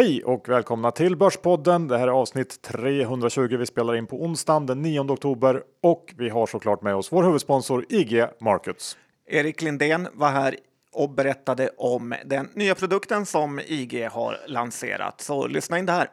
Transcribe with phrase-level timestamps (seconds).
[0.00, 1.88] Hej och välkomna till Börspodden.
[1.88, 3.56] Det här är avsnitt 320.
[3.56, 7.22] Vi spelar in på onsdagen den 9 oktober och vi har såklart med oss vår
[7.22, 8.96] huvudsponsor IG Markets.
[9.26, 10.56] Erik Lindén var här
[10.92, 15.20] och berättade om den nya produkten som IG har lanserat.
[15.20, 16.10] Så lyssna in det här.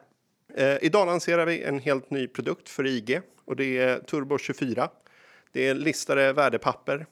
[0.54, 4.88] Eh, idag lanserar vi en helt ny produkt för IG och det är Turbo 24.
[5.52, 7.06] Det är listade värdepapper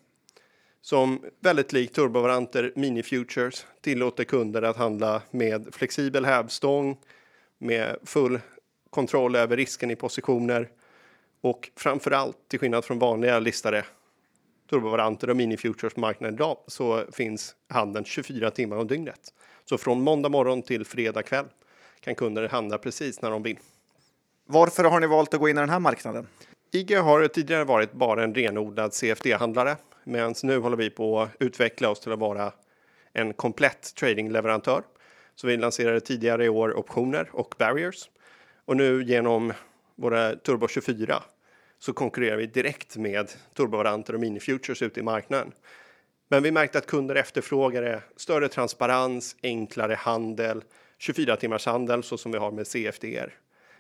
[0.87, 6.97] som väldigt likt turbovaranter Mini Futures tillåter kunder att handla med flexibel hävstång,
[7.59, 8.41] med full
[8.91, 10.69] kontroll över risken i positioner
[11.41, 13.85] och framför allt till skillnad från vanliga listade
[14.71, 19.35] turbovaranter och Mini Futures marknaden idag så finns handeln 24 timmar om dygnet.
[19.65, 21.47] Så från måndag morgon till fredag kväll
[22.01, 23.59] kan kunder handla precis när de vill.
[24.47, 26.27] Varför har ni valt att gå in i den här marknaden?
[26.73, 31.91] IG har tidigare varit bara en renodlad CFD-handlare medan nu håller vi på att utveckla
[31.91, 32.53] oss till att vara
[33.13, 34.83] en komplett tradingleverantör.
[35.35, 38.11] Så vi lanserade tidigare i år optioner och barriers
[38.65, 39.53] och nu genom
[39.95, 41.23] våra Turbo 24
[41.79, 45.53] så konkurrerar vi direkt med turbovaranter och mini-futures ute i marknaden.
[46.29, 50.65] Men vi märkte att kunder efterfrågade större transparens, enklare handel,
[50.99, 53.35] 24 timmars handel så som vi har med CFDR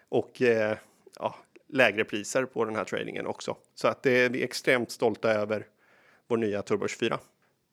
[0.09, 0.77] och eh,
[1.19, 1.35] ja,
[1.69, 3.57] lägre priser på den här tradingen också.
[3.75, 5.67] Så att det, är vi extremt stolta över
[6.29, 7.19] vår nya Turbo 24.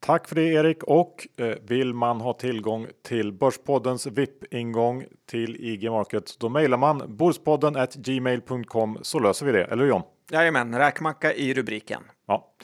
[0.00, 5.90] Tack för det Erik och eh, vill man ha tillgång till Börspoddens VIP-ingång till IG
[5.90, 10.02] Markets då mejlar man borspodden gmail.com så löser vi det, eller hur John?
[10.30, 12.02] Jajamän, räkmacka i rubriken.
[12.26, 12.54] Ja.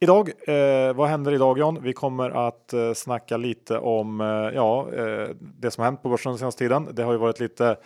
[0.00, 1.78] Idag, eh, vad händer idag John?
[1.82, 6.32] Vi kommer att eh, snacka lite om eh, ja, eh, det som hänt på börsen
[6.32, 6.88] den senaste tiden.
[6.92, 7.76] Det har ju varit lite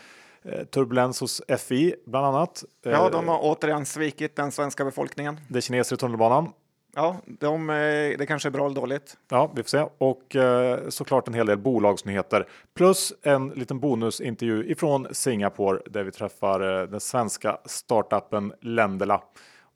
[0.43, 2.65] eh, turbulens hos FI bland annat.
[2.83, 5.41] Ja, de har återigen svikit den svenska befolkningen.
[5.49, 6.53] Det kineser i tunnelbanan.
[6.99, 9.17] Ja, de, eh, det kanske är bra eller dåligt.
[9.29, 9.85] Ja, vi får se.
[9.99, 12.47] Och eh, såklart en hel del bolagsnyheter.
[12.75, 19.23] Plus en liten bonusintervju ifrån Singapore där vi träffar eh, den svenska startupen Lendela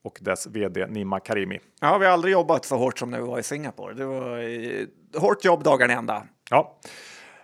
[0.02, 1.60] och dess vd Nima Karimi.
[1.80, 3.94] Ja, vi har aldrig jobbat så hårt som när vi var i Singapore.
[3.94, 6.22] Det var eh, hårt jobb dagarna ända.
[6.50, 6.78] Ja.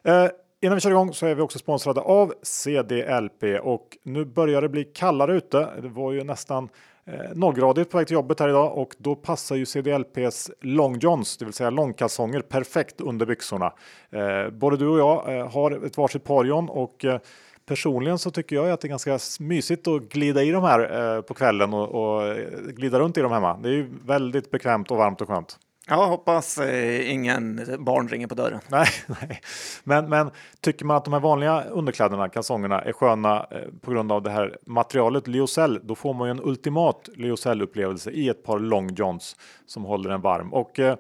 [0.03, 0.27] Eh,
[0.61, 4.69] innan vi kör igång så är vi också sponsrade av CDLP och nu börjar det
[4.69, 5.69] bli kallare ute.
[5.83, 6.69] Det var ju nästan
[7.07, 11.37] Eh, nollgradigt på väg till jobbet här idag och då passar ju CDLPs long johns,
[11.37, 13.73] det vill säga långkalsonger, perfekt under byxorna.
[14.11, 17.19] Eh, både du och jag eh, har ett varsitt par John och eh,
[17.67, 21.23] Personligen så tycker jag att det är ganska mysigt att glida i de här eh,
[21.23, 23.57] på kvällen och, och eh, glida runt i dem hemma.
[23.63, 25.59] Det är ju väldigt bekvämt och varmt och skönt.
[25.89, 28.61] Ja, hoppas eh, ingen barn ringer på dörren.
[28.69, 29.41] Nej, nej.
[29.85, 30.31] Men, men
[30.61, 34.31] tycker man att de här vanliga underkläderna, kalsongerna, är sköna eh, på grund av det
[34.31, 39.37] här materialet lyocell, då får man ju en ultimat lyocell-upplevelse i ett par long johns
[39.67, 40.53] som håller en varm.
[40.53, 40.97] Och eh,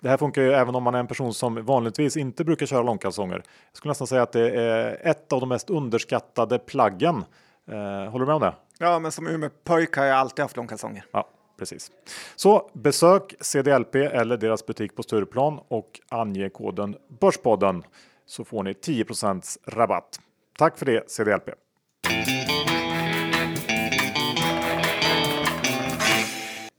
[0.00, 2.82] det här funkar ju även om man är en person som vanligtvis inte brukar köra
[2.82, 3.36] långkalsonger.
[3.36, 7.24] Jag skulle nästan säga att det är ett av de mest underskattade plaggen.
[7.70, 8.54] Eh, håller du med om det?
[8.78, 11.04] Ja, men som Umeå-pojk har jag alltid haft långkalsonger.
[11.12, 11.90] Ja, precis.
[12.36, 17.82] Så besök CDLP eller deras butik på Stureplan och ange koden Börspodden
[18.26, 20.20] så får ni 10% rabatt.
[20.58, 21.50] Tack för det CDLP.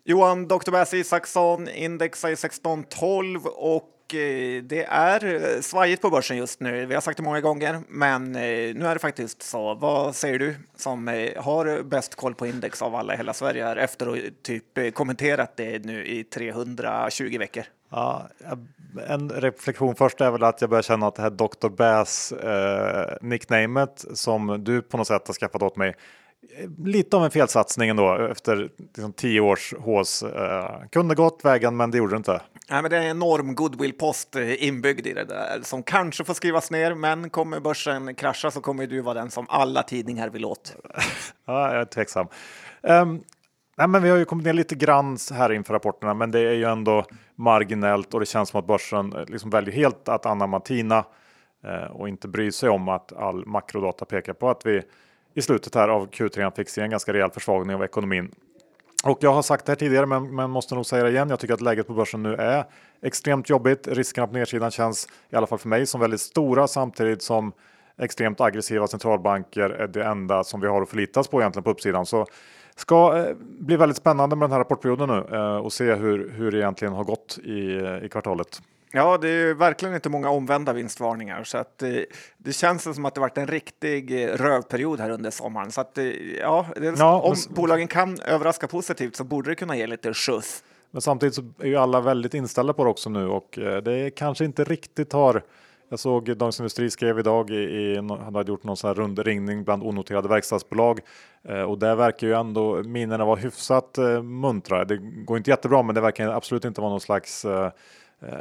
[0.08, 0.72] Johan Dr.
[0.72, 6.86] Bass Isaksson indexar i 1612 och Eh, det är eh, svajigt på börsen just nu.
[6.86, 8.42] Vi har sagt det många gånger, men eh,
[8.76, 9.76] nu är det faktiskt så.
[9.76, 11.08] Vad säger du som
[11.38, 15.58] har bäst koll på index av alla i hela Sverige här efter att typ kommenterat
[15.58, 17.64] det nu i 320 veckor?
[17.90, 18.30] Ja,
[19.08, 21.70] en reflektion först är väl att jag börjar känna att det här Dr.
[21.70, 25.96] Bass eh, nicknamet som du på något sätt har skaffat åt mig
[26.84, 30.24] lite av en felsatsning ändå efter liksom, tio års hås.
[30.24, 32.42] Eh, kunde gått vägen, men det gjorde det inte.
[32.70, 36.34] Nej, men det är en enorm goodwill-post eh, inbyggd i det där som kanske får
[36.34, 40.46] skrivas ner, men kommer börsen krascha så kommer du vara den som alla tidningar vill
[40.46, 40.76] åt.
[41.46, 42.28] ja, jag är tveksam.
[42.82, 43.24] Um,
[43.78, 46.54] nej, men vi har ju kommit ner lite grann här inför rapporterna, men det är
[46.54, 47.06] ju ändå
[47.36, 51.06] marginellt och det känns som att börsen eh, liksom väljer helt att anamma TINA
[51.64, 54.82] eh, och inte bry sig om att all makrodata pekar på att vi
[55.34, 58.32] i slutet här av Q3 fick se en ganska rejäl försvagning av ekonomin.
[59.06, 61.30] Och jag har sagt det här tidigare, men, men måste nog säga det igen.
[61.30, 62.66] Jag tycker att läget på börsen nu är
[63.02, 63.88] extremt jobbigt.
[63.88, 67.52] Riskerna på nedsidan känns i alla fall för mig som väldigt stora samtidigt som
[67.98, 72.06] extremt aggressiva centralbanker är det enda som vi har att förlitas på egentligen på uppsidan.
[72.06, 72.26] Så
[72.76, 76.52] ska eh, bli väldigt spännande med den här rapportperioden nu eh, och se hur, hur
[76.52, 78.62] det egentligen har gått i, eh, i kvartalet.
[78.96, 82.06] Ja, det är verkligen inte många omvända vinstvarningar så att det, eh,
[82.38, 85.72] det känns som att det varit en riktig eh, rövperiod här under sommaren.
[85.72, 86.06] Så att eh,
[86.40, 87.56] ja, det, ja om men...
[87.56, 90.64] bolagen kan överraska positivt så borde det kunna ge lite skjuts.
[90.92, 94.46] Men samtidigt så är ju alla väldigt inställda på det också nu och det kanske
[94.46, 95.42] inte riktigt har
[95.90, 99.64] Jag såg Dagens Industri skrev idag, i, i, han hade gjort någon sån här rundringning
[99.64, 101.00] bland onoterade verkstadsbolag
[101.44, 104.86] eh, och där verkar ju ändå minnena vara hyfsat eh, muntra.
[104.86, 107.70] Det går inte jättebra, men det verkar absolut inte vara någon slags eh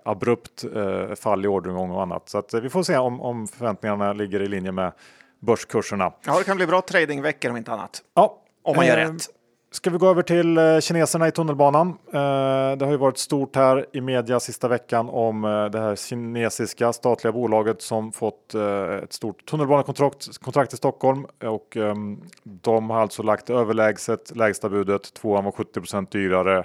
[0.04, 2.28] abrupt eh, fall i orderingång och annat.
[2.28, 4.92] Så eh, vi får se om, om förväntningarna ligger i linje med
[5.40, 6.12] börskurserna.
[6.26, 8.02] Ja, det kan bli bra tradingveckor om inte annat.
[8.14, 9.28] Ja, om man gör rätt.
[9.75, 11.88] Ska vi gå över till eh, kineserna i tunnelbanan?
[11.88, 15.96] Eh, det har ju varit stort här i media sista veckan om eh, det här
[15.96, 18.54] kinesiska statliga bolaget som fått
[19.02, 25.14] ett stort tunnelbanekontrakt i Stockholm och ehm, de har alltså lagt överlägset lägsta budet.
[25.14, 26.64] Tvåan var 70 dyrare.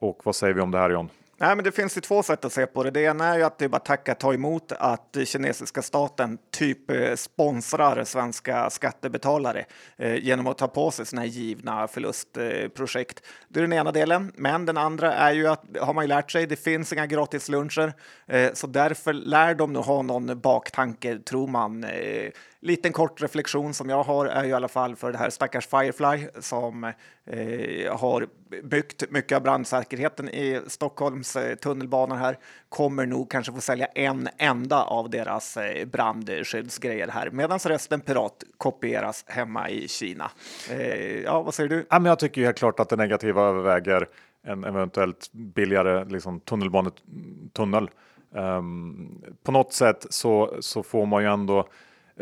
[0.00, 1.08] Och vad säger vi om det här John?
[1.42, 2.90] Nej, men det finns ju två sätt att se på det.
[2.90, 6.90] Det ena är ju att det är bara tacka ta emot att kinesiska staten typ
[6.90, 9.64] eh, sponsrar svenska skattebetalare
[9.96, 13.22] eh, genom att ta på sig sådana här givna förlustprojekt.
[13.48, 14.32] det är den ena delen.
[14.36, 16.46] Men den andra är ju att har man ju lärt sig.
[16.46, 17.92] Det finns inga gratisluncher,
[18.26, 22.30] eh, så därför lär de nu ha någon baktanke tror man eh,
[22.62, 25.66] liten kort reflektion som jag har är ju i alla fall för det här stackars
[25.66, 28.28] Firefly som eh, har
[28.62, 34.28] byggt mycket av brandsäkerheten i Stockholms eh, tunnelbanor här kommer nog kanske få sälja en
[34.38, 40.30] enda av deras eh, brandskyddsgrejer här medan resten pirat kopieras hemma i Kina.
[40.70, 41.86] Eh, ja, vad säger du?
[41.90, 44.08] Ja, men jag tycker ju helt klart att det negativa överväger
[44.42, 47.90] en eventuellt billigare liksom, tunnelbanetunnel.
[48.34, 51.68] Um, på något sätt så, så får man ju ändå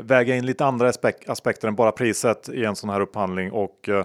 [0.03, 0.93] väga in lite andra
[1.27, 4.05] aspekter än bara priset i en sån här upphandling och eh,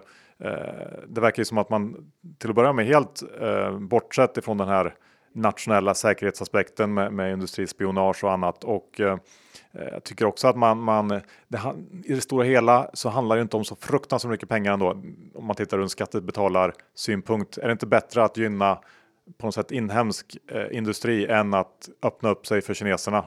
[1.08, 4.68] det verkar ju som att man till att börja med helt eh, bortsett ifrån den
[4.68, 4.96] här
[5.34, 9.18] nationella säkerhetsaspekten med, med industrispionage och annat och eh,
[9.72, 11.62] jag tycker också att man, man det,
[12.06, 14.90] i det stora hela så handlar det inte om så fruktansvärt mycket pengar ändå.
[15.34, 18.80] Om man tittar ur en skattebetalarsynpunkt är det inte bättre att gynna
[19.38, 23.26] på något sätt inhemsk eh, industri än att öppna upp sig för kineserna?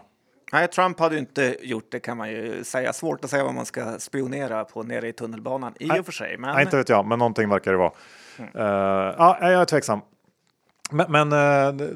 [0.53, 2.93] Nej, Trump hade ju inte gjort det kan man ju säga.
[2.93, 6.01] Svårt att säga vad man ska spionera på nere i tunnelbanan i Nej.
[6.01, 6.37] och för sig.
[6.39, 6.55] Men...
[6.55, 7.93] Nej, inte vet jag, men någonting verkar det vara.
[8.39, 8.51] Mm.
[8.57, 10.01] Uh, ja, jag är tveksam.
[10.91, 11.89] Men, men uh,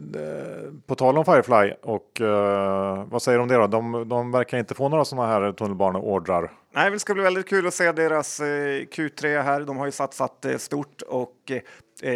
[0.87, 3.67] på tal om Firefly och uh, vad säger du om det då?
[3.67, 6.53] De, de verkar inte få några sådana här tunnelbaneordrar.
[6.75, 9.61] Nej, det ska bli väldigt kul att se deras Q3 här.
[9.61, 11.53] De har ju satsat stort och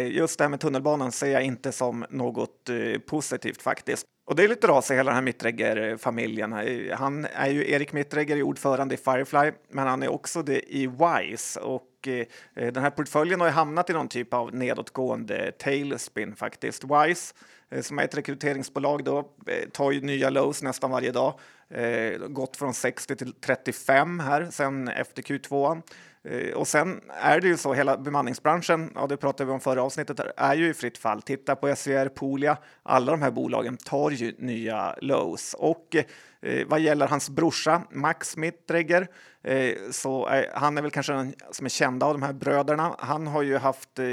[0.07, 2.69] just det här med tunnelbanan ser jag inte som något
[3.07, 4.05] positivt faktiskt.
[4.27, 6.51] Och det är lite ras i hela den här Mittregger-familjen.
[6.91, 10.87] Han är ju, Erik Mittregger är ordförande i Firefly, men han är också det i
[10.87, 11.59] Wise.
[11.59, 12.25] Och eh,
[12.73, 16.83] den här portföljen har ju hamnat i någon typ av nedåtgående tailspin faktiskt.
[16.83, 17.33] Wise,
[17.69, 21.39] eh, som är ett rekryteringsbolag, då, eh, tar ju nya lows nästan varje dag.
[21.69, 25.81] Eh, gått från 60 till 35 här sen efter Q2.
[26.25, 29.83] Eh, och sen är det ju så, hela bemanningsbranschen, ja det pratade vi om förra
[29.83, 31.21] avsnittet, är ju i fritt fall.
[31.21, 35.55] Titta på SVR, Polia, alla de här bolagen tar ju nya lows.
[35.59, 35.95] Och
[36.41, 39.07] eh, vad gäller hans brorsa Max Mittregger,
[39.43, 42.95] eh, så är, han är väl kanske den som är kända av de här bröderna.
[42.99, 44.05] Han har ju haft eh,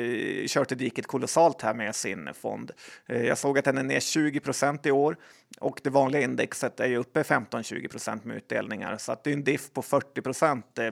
[0.46, 2.70] kört i diket kolossalt här med sin fond.
[3.06, 5.16] Eh, jag såg att den är ner 20 procent i år
[5.60, 9.34] och det vanliga indexet är ju uppe 15-20 procent med utdelningar, så att det är
[9.34, 10.90] en diff på 40 procent eh,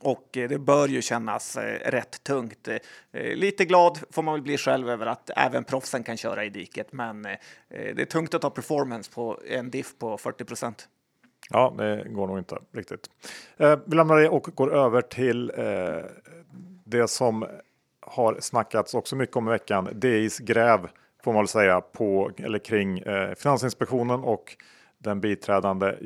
[0.00, 2.68] och eh, det bör ju kännas eh, rätt tungt.
[2.68, 2.78] Eh,
[3.34, 6.92] lite glad får man väl bli själv över att även proffsen kan köra i diket,
[6.92, 7.22] men
[7.68, 10.88] det är tungt att ta performance på en diff på 40 procent.
[11.50, 13.10] Ja, det går nog inte riktigt.
[13.86, 15.52] Vi lämnar det och går över till
[16.84, 17.46] det som
[18.00, 19.88] har snackats också mycket om i veckan.
[19.92, 20.88] DIs gräv
[21.24, 23.02] får man väl säga på eller kring
[23.36, 24.56] Finansinspektionen och
[24.98, 25.96] den biträdande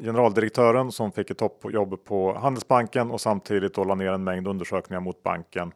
[0.00, 5.00] generaldirektören som fick ett toppjobb på Handelsbanken och samtidigt då la ner en mängd undersökningar
[5.00, 5.72] mot banken.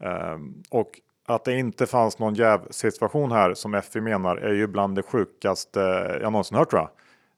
[0.00, 4.96] Ehm, och att det inte fanns någon jävsituation här som FI menar är ju bland
[4.96, 5.80] det sjukaste
[6.22, 6.90] jag någonsin hört tror jag.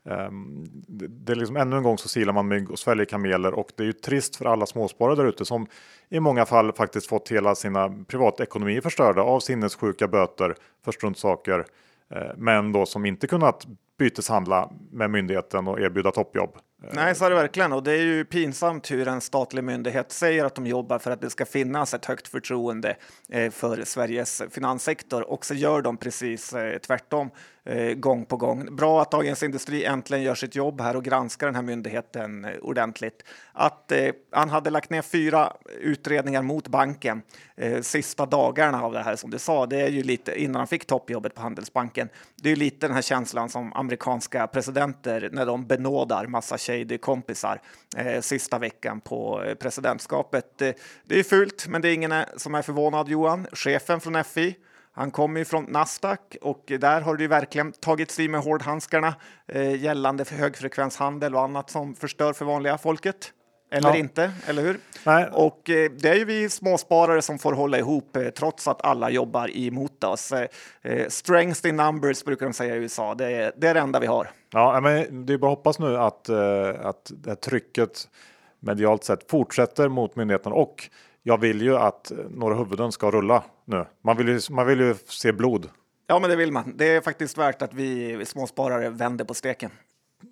[0.06, 0.64] Ehm,
[1.08, 3.82] det är liksom ännu en gång så silar man mygg och sväljer kameler och det
[3.82, 5.66] är ju trist för alla småsparare där ute som
[6.08, 10.54] i många fall faktiskt fått hela sina privatekonomier förstörda av sinnessjuka böter
[10.84, 11.64] för struntsaker.
[12.10, 13.66] Eh, men då som inte kunnat
[13.98, 16.56] byteshandla med myndigheten och erbjuda toppjobb.
[16.92, 17.72] Nej, så är det verkligen.
[17.72, 21.20] Och det är ju pinsamt hur en statlig myndighet säger att de jobbar för att
[21.20, 22.96] det ska finnas ett högt förtroende
[23.28, 27.30] eh, för Sveriges finanssektor och så gör de precis eh, tvärtom
[27.64, 28.76] eh, gång på gång.
[28.76, 33.24] Bra att Dagens Industri äntligen gör sitt jobb här och granskar den här myndigheten ordentligt.
[33.52, 33.92] Att
[34.30, 37.22] han hade lagt ner fyra utredningar mot banken
[37.82, 40.86] sista dagarna av det här som du sa, det är ju lite innan han fick
[40.86, 42.08] toppjobbet på Handelsbanken.
[42.36, 47.60] Det är lite den här känslan som amerikanska presidenter när de benådar massa tjejer kompisar
[47.96, 50.62] eh, sista veckan på eh, presidentskapet.
[50.62, 53.46] Eh, det är fult, men det är ingen eh, som är förvånad Johan.
[53.52, 54.56] Chefen från FI
[54.92, 59.14] Han kommer ju från Nasdaq och där har det ju verkligen tagits i med hårdhandskarna
[59.46, 63.32] eh, gällande för högfrekvenshandel och annat som förstör för vanliga folket.
[63.74, 63.96] Eller Ja.
[63.96, 64.78] inte, eller hur?
[65.04, 65.28] Nej.
[65.32, 69.10] Och eh, det är ju vi småsparare som får hålla ihop eh, trots att alla
[69.10, 70.32] jobbar emot oss.
[70.32, 70.48] Eh,
[70.82, 73.14] eh, strength in numbers brukar de säga i USA.
[73.14, 74.30] Det är det, är det enda vi har.
[74.52, 76.36] Ja, men det är bara att hoppas nu att, eh,
[76.82, 78.08] att det här trycket
[78.60, 80.88] medialt sett fortsätter mot myndigheterna och
[81.22, 83.84] jag vill ju att några huvuden ska rulla nu.
[84.04, 85.68] Man vill ju, man vill ju se blod.
[86.06, 86.72] Ja, men det vill man.
[86.76, 89.70] Det är faktiskt värt att vi småsparare vänder på steken.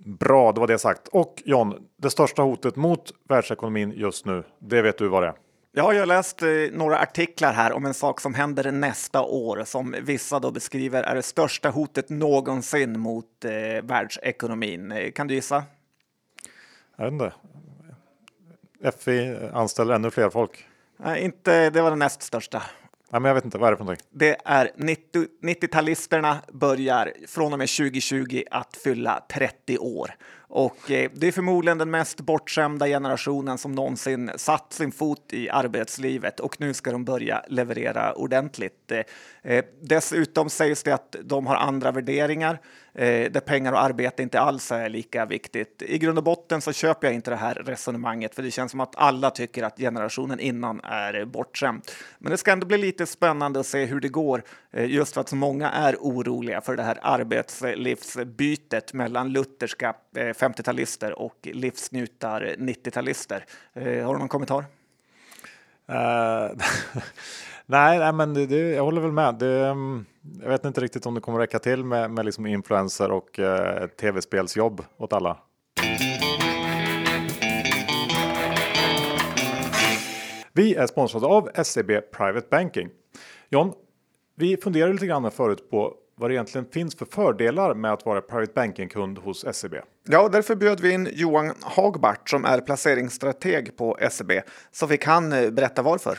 [0.05, 1.09] Bra, det var det sagt.
[1.09, 5.35] Och John, det största hotet mot världsekonomin just nu, det vet du vad det är.
[5.75, 9.65] Ja, jag har läst eh, några artiklar här om en sak som händer nästa år
[9.65, 13.51] som vissa då beskriver är det största hotet någonsin mot eh,
[13.83, 14.93] världsekonomin.
[14.93, 15.65] Eh, Kan du gissa?
[16.97, 17.33] Jag vet inte.
[18.99, 20.67] FI anställer ännu fler folk.
[20.97, 22.63] Nej, inte, det var den näst största.
[23.13, 24.07] Ja, men jag vet inte, vad är det för någonting?
[24.11, 30.15] Det är 90 90-talisterna börjar från och med 2020 att fylla 30 år.
[30.55, 35.51] Och eh, det är förmodligen den mest bortskämda generationen som någonsin satt sin fot i
[35.51, 38.93] arbetslivet och nu ska de börja leverera ordentligt.
[38.93, 39.03] Eh,
[39.53, 42.61] eh, dessutom sägs det att de har andra värderingar
[42.95, 45.83] eh, där pengar och arbete inte alls är lika viktigt.
[45.87, 48.81] I grund och botten så köper jag inte det här resonemanget för det känns som
[48.81, 51.83] att alla tycker att generationen innan är bortskämd.
[52.19, 54.43] Men det ska ändå bli lite spännande att se hur det går
[54.73, 60.21] eh, just för att så många är oroliga för det här arbetslivsbytet mellan lutherska Eh,
[60.21, 63.45] 50-talister och livsnjutar 90-talister.
[63.73, 64.65] Eh, har du någon kommentar?
[65.89, 66.51] Eh,
[67.67, 69.35] nej, nej, men det, det, jag håller väl med.
[69.35, 70.05] Det, mm,
[70.43, 73.87] jag vet inte riktigt om det kommer räcka till med, med liksom influenser och eh,
[73.87, 75.39] tv-spelsjobb åt alla.
[80.53, 82.89] Vi är sponsrade av SEB Private Banking.
[83.49, 83.73] John,
[84.35, 88.21] vi funderade lite grann förut på vad det egentligen finns för fördelar med att vara
[88.21, 89.75] Private Banking-kund hos SEB.
[90.09, 94.33] Ja, därför bjöd vi in Johan Hagbart som är placeringsstrateg på SEB.
[94.73, 96.19] Så fick han eh, berätta varför.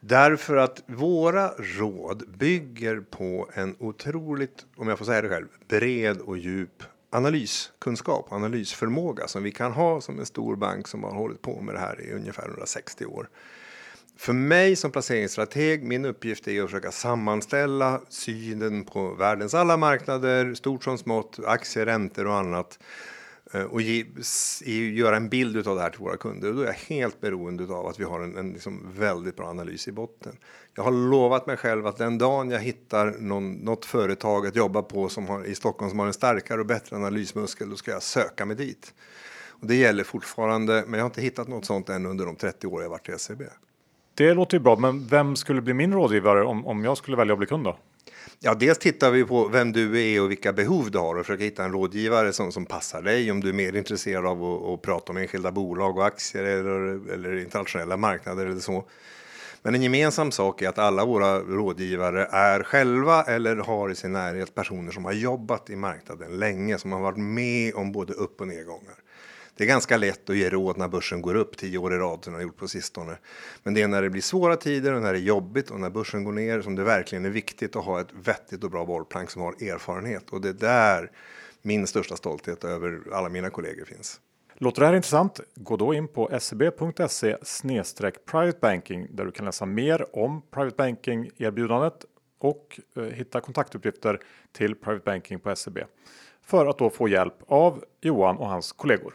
[0.00, 6.20] Därför att våra råd bygger på en otroligt, om jag får säga det själv, bred
[6.20, 11.10] och djup analyskunskap och analysförmåga som vi kan ha som en stor bank som har
[11.10, 13.28] hållit på med det här i ungefär 160 år.
[14.18, 20.54] För mig som placeringsstrateg, min uppgift är att försöka sammanställa synen på världens alla marknader,
[20.54, 22.78] stort som smått, aktier, räntor och annat
[23.52, 24.04] eh, och ge,
[24.64, 26.48] ge, göra en bild av det här till våra kunder.
[26.48, 29.48] Och då är jag helt beroende av att vi har en, en liksom väldigt bra
[29.48, 30.36] analys i botten.
[30.74, 34.82] Jag har lovat mig själv att den dagen jag hittar någon, något företag att jobba
[34.82, 38.02] på som har, i Stockholm som har en starkare och bättre analysmuskel, då ska jag
[38.02, 38.94] söka mig dit.
[39.48, 42.66] Och det gäller fortfarande, men jag har inte hittat något sånt än under de 30
[42.66, 43.42] år jag varit i SEB.
[44.18, 47.32] Det låter ju bra, men vem skulle bli min rådgivare om, om jag skulle välja
[47.32, 47.78] att bli kund då?
[48.40, 51.44] Ja, dels tittar vi på vem du är och vilka behov du har och försöker
[51.44, 54.82] hitta en rådgivare som, som passar dig om du är mer intresserad av att, att
[54.82, 58.84] prata om enskilda bolag och aktier eller, eller internationella marknader eller så.
[59.62, 64.12] Men en gemensam sak är att alla våra rådgivare är själva eller har i sin
[64.12, 68.40] närhet personer som har jobbat i marknaden länge, som har varit med om både upp
[68.40, 68.94] och nedgångar.
[69.58, 72.24] Det är ganska lätt att ge råd när börsen går upp tio år i rad
[72.24, 73.18] som den har gjort på sistone.
[73.62, 75.90] Men det är när det blir svåra tider och när det är jobbigt och när
[75.90, 79.30] börsen går ner som det verkligen är viktigt att ha ett vettigt och bra bollplank
[79.30, 80.30] som har erfarenhet.
[80.30, 81.10] Och det är där
[81.62, 84.20] min största stolthet över alla mina kollegor finns.
[84.54, 85.40] Låter det här intressant?
[85.54, 87.36] Gå då in på seb.se
[88.26, 92.04] private banking där du kan läsa mer om private banking erbjudandet
[92.38, 94.20] och eh, hitta kontaktuppgifter
[94.52, 95.78] till private banking på SEB
[96.42, 99.14] för att då få hjälp av Johan och hans kollegor.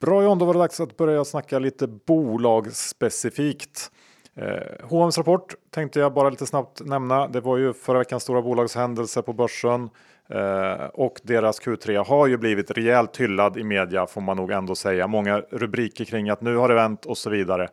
[0.00, 3.90] Bra John, då var det dags att börja snacka lite bolagsspecifikt.
[4.36, 4.44] Eh,
[4.82, 7.28] H&M's rapport tänkte jag bara lite snabbt nämna.
[7.28, 9.90] Det var ju förra veckans stora bolagshändelse på börsen
[10.28, 14.74] eh, och deras Q3 har ju blivit rejält hyllad i media får man nog ändå
[14.74, 15.06] säga.
[15.06, 17.68] Många rubriker kring att nu har det vänt och så vidare.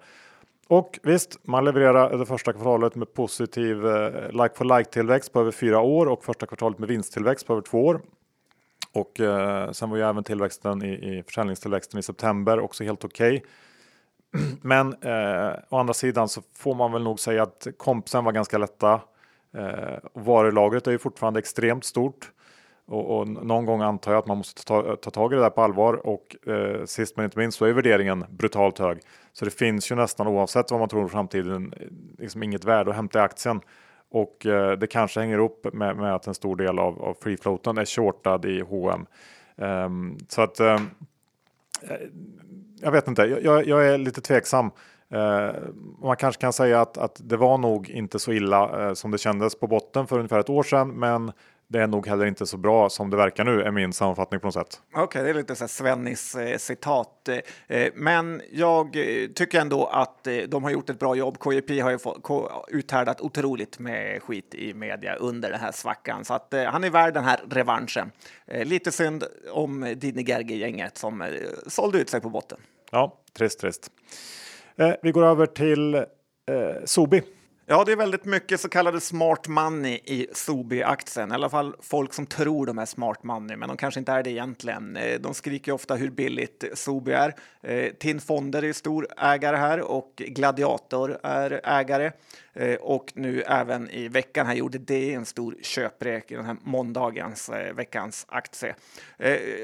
[0.69, 5.39] Och visst, man levererar det första kvartalet med positiv eh, like for like tillväxt på
[5.39, 8.01] över fyra år och första kvartalet med vinsttillväxt på över två år.
[8.93, 13.43] Och eh, sen var ju även tillväxten i, i försäljningstillväxten i september också helt okej.
[14.61, 18.57] Men eh, å andra sidan så får man väl nog säga att kompsen var ganska
[18.57, 19.01] lätta.
[19.57, 22.31] Eh, varulagret är ju fortfarande extremt stort.
[22.85, 25.49] Och, och någon gång antar jag att man måste ta, ta tag i det där
[25.49, 26.07] på allvar.
[26.07, 28.99] Och eh, sist men inte minst så är värderingen brutalt hög.
[29.39, 31.73] Så det finns ju nästan oavsett vad man tror om framtiden
[32.17, 33.61] liksom inget värde att hämta i aktien.
[34.11, 37.37] Och eh, det kanske hänger ihop med, med att en stor del av, av free
[37.37, 39.05] floaten är shortad i H&M.
[39.55, 40.89] Um, så att um,
[42.81, 44.71] jag vet inte, jag, jag är lite tveksam.
[45.09, 45.55] Eh,
[46.01, 49.17] man kanske kan säga att, att det var nog inte så illa eh, som det
[49.17, 51.31] kändes på botten för ungefär ett år sedan, men
[51.71, 54.47] det är nog heller inte så bra som det verkar nu, är min sammanfattning på
[54.47, 54.81] något sätt.
[54.91, 57.29] Okej, okay, det är lite så Svennis eh, citat.
[57.67, 61.37] Eh, men jag eh, tycker ändå att eh, de har gjort ett bra jobb.
[61.37, 61.99] KJP har ju
[62.67, 66.89] uthärdat otroligt med skit i media under den här svackan, så att eh, han är
[66.89, 68.11] värd den här revanschen.
[68.45, 72.59] Eh, lite synd om Dini Gergi-gänget som sålde ut sig på botten.
[72.91, 73.91] Ja, trist, trist.
[75.01, 76.05] vi går över till
[76.85, 77.21] Sobi.
[77.71, 81.31] Ja, det är väldigt mycket så kallade smart money i Sobi-aktien.
[81.31, 84.23] I alla fall folk som tror de är smart money, men de kanske inte är
[84.23, 84.97] det egentligen.
[84.97, 87.35] Eh, de skriker ofta hur billigt Sobi är.
[87.61, 92.11] Eh, TIN Fonder är stor ägare här och Gladiator är ägare.
[92.53, 96.57] Eh, och nu även i veckan här gjorde det en stor köprek i den här
[96.61, 98.75] måndagens, veckans aktie.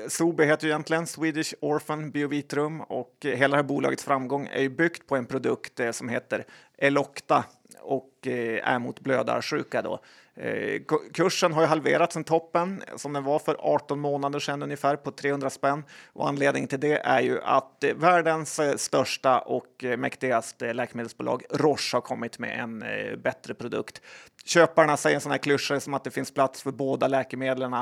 [0.07, 4.69] Sobi heter ju egentligen Swedish Orphan Biovitrum och hela det här bolagets framgång är ju
[4.69, 6.45] byggt på en produkt som heter
[6.77, 7.43] Elocta
[7.85, 9.81] och eh, är mot blödarsjuka.
[9.81, 9.99] Då.
[10.35, 10.81] Eh,
[11.13, 15.11] kursen har ju halverats sen toppen som den var för 18 månader sedan ungefär på
[15.11, 15.83] 300 spänn.
[16.13, 22.01] Och anledningen till det är ju att eh, världens största och mäktigaste läkemedelsbolag Roche har
[22.01, 22.83] kommit med en
[23.21, 24.01] bättre produkt.
[24.45, 27.75] Köparna säger sådana här klyschor som att det finns plats för båda läkemedlen.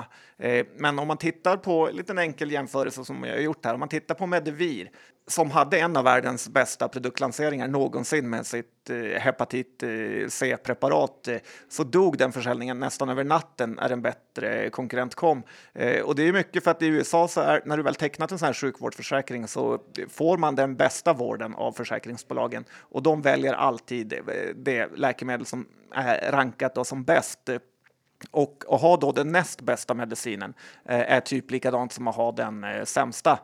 [0.76, 3.80] Men om man tittar på en liten enkel jämförelse som jag har gjort här, om
[3.80, 4.90] man tittar på Medivir
[5.28, 9.90] som hade en av världens bästa produktlanseringar någonsin med sitt eh, hepatit eh,
[10.30, 11.38] C-preparat eh,
[11.70, 15.44] så dog den försäljningen nästan över natten när en bättre konkurrent kom.
[15.74, 18.32] Eh, och det är mycket för att i USA så är när du väl tecknat
[18.32, 23.54] en sån här sjukvårdsförsäkring så får man den bästa vården av försäkringsbolagen och de väljer
[23.54, 24.20] alltid eh,
[24.56, 27.50] det läkemedel som är rankat då som bäst
[28.32, 30.54] och att ha då den näst bästa medicinen
[30.86, 33.40] eh, är typ likadant som att ha den eh, sämsta.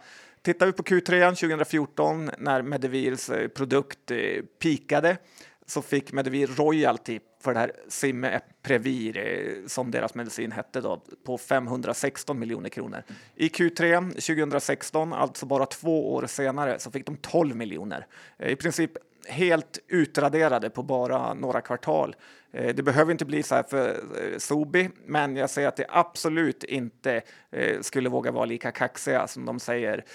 [0.50, 4.18] Tittar vi på Q3 2014 när Medivils eh, produkt eh,
[4.60, 5.18] pikade
[5.66, 11.38] så fick Medivir royalty för det här Simprevir eh, som deras medicin hette då på
[11.38, 13.04] 516 miljoner kronor.
[13.36, 18.08] I Q3 2016, alltså bara två år senare, så fick de 12 miljoner.
[18.40, 18.92] I princip
[19.28, 22.16] helt utraderade på bara några kvartal.
[22.52, 25.86] Eh, det behöver inte bli så här för eh, Sobi, men jag säger att det
[25.90, 30.06] absolut inte eh, skulle våga vara lika kaxiga som de säger,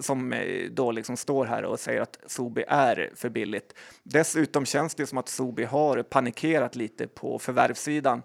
[0.00, 0.34] som
[0.70, 3.74] då liksom står här och säger att Sobi är för billigt.
[4.02, 8.22] Dessutom känns det som att Sobi har panikerat lite på förvärvssidan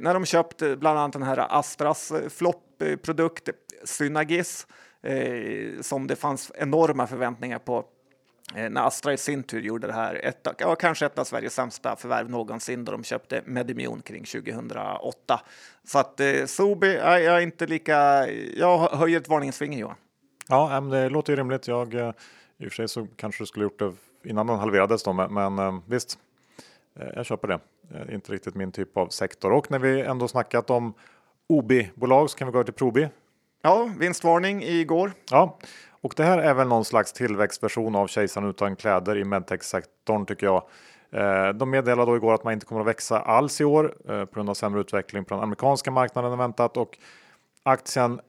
[0.00, 3.48] när de köpte bland annat den här Astras floppprodukt
[3.84, 4.66] Synagis
[5.80, 7.84] som det fanns enorma förväntningar på
[8.54, 11.96] när Astra i sin tur gjorde det här, ett, ja, kanske ett av Sveriges sämsta
[11.96, 15.40] förvärv någonsin då de köpte Medimion kring 2008.
[15.84, 19.96] Så att eh, Sobi är jag inte lika, jag höjer ett varningens finger Johan.
[20.48, 21.68] Ja, det låter ju rimligt.
[21.68, 22.12] Jag, eh,
[22.58, 23.92] I och för sig så kanske du skulle gjort det
[24.24, 26.18] innan den halverades då, men eh, visst,
[27.14, 27.60] jag köper det.
[28.14, 29.52] Inte riktigt min typ av sektor.
[29.52, 30.94] Och när vi ändå snackat om
[31.46, 33.08] OB-bolag så kan vi gå till Probi.
[33.62, 35.12] Ja, vinstvarning igår.
[35.30, 35.58] Ja,
[36.00, 40.46] och det här är väl någon slags tillväxtversion av Kejsaren utan kläder i medtech-sektorn tycker
[40.46, 40.62] jag.
[41.10, 44.24] Eh, de meddelade då igår att man inte kommer att växa alls i år eh,
[44.24, 46.98] på grund av sämre utveckling på den amerikanska marknaden än väntat och
[47.62, 48.20] aktien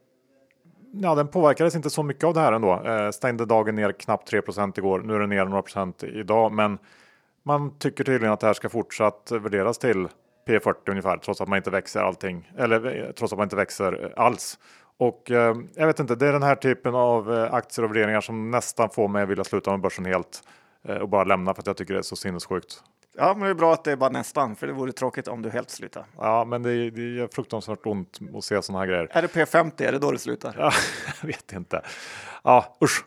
[0.92, 2.82] Ja, den påverkades inte så mycket av det här ändå.
[2.84, 5.00] Eh, stängde dagen ner knappt 3% igår.
[5.00, 6.78] Nu är den ner några procent idag, men
[7.42, 10.08] man tycker tydligen att det här ska fortsatt värderas till
[10.48, 14.12] P40 ungefär, trots att man inte växer allting eller eh, trots att man inte växer
[14.16, 14.58] alls.
[15.00, 18.20] Och eh, jag vet inte, det är den här typen av eh, aktier och värderingar
[18.20, 20.42] som nästan får mig att vilja sluta med börsen helt
[20.82, 22.82] eh, och bara lämna för att jag tycker det är så sinnessjukt.
[23.16, 25.42] Ja, men det är bra att det är bara nästan, för det vore tråkigt om
[25.42, 26.04] du helt slutar.
[26.18, 29.08] Ja, men det, det är fruktansvärt ont att se sådana här grejer.
[29.10, 29.82] Är det P50?
[29.82, 30.54] Är det då du slutar?
[30.58, 30.72] Ja,
[31.20, 31.82] jag vet inte.
[32.44, 33.04] Ja, usch.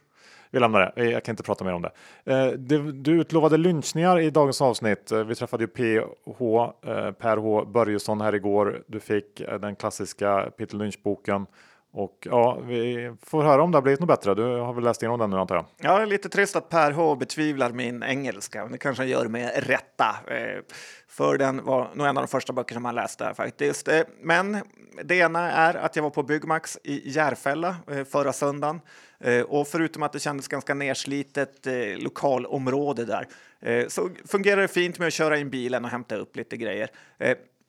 [0.51, 1.09] Vi lämnar det.
[1.09, 2.91] Jag kan inte prata mer om det.
[2.93, 5.11] Du utlovade lynchningar i dagens avsnitt.
[5.11, 6.39] Vi träffade ju PH,
[7.19, 8.83] Per H Börjesson här igår.
[8.87, 11.45] Du fick den klassiska Peter Lynch-boken.
[11.95, 14.35] Och ja, vi får höra om det har blivit något bättre.
[14.35, 15.65] Du har väl läst igenom den nu antar jag?
[15.77, 18.65] Ja, det är lite trist att Per H betvivlar min engelska.
[18.65, 20.15] Det kanske han gör med rätta.
[20.27, 20.61] Eh,
[21.07, 23.87] för den var nog en av de första böcker som han läste faktiskt.
[23.87, 24.57] Eh, men
[25.03, 28.81] det ena är att jag var på Byggmax i Järfälla eh, förra söndagen.
[29.47, 33.27] Och förutom att det kändes ganska nerslitet lokalområde där
[33.89, 36.89] så fungerar det fint med att köra in bilen och hämta upp lite grejer.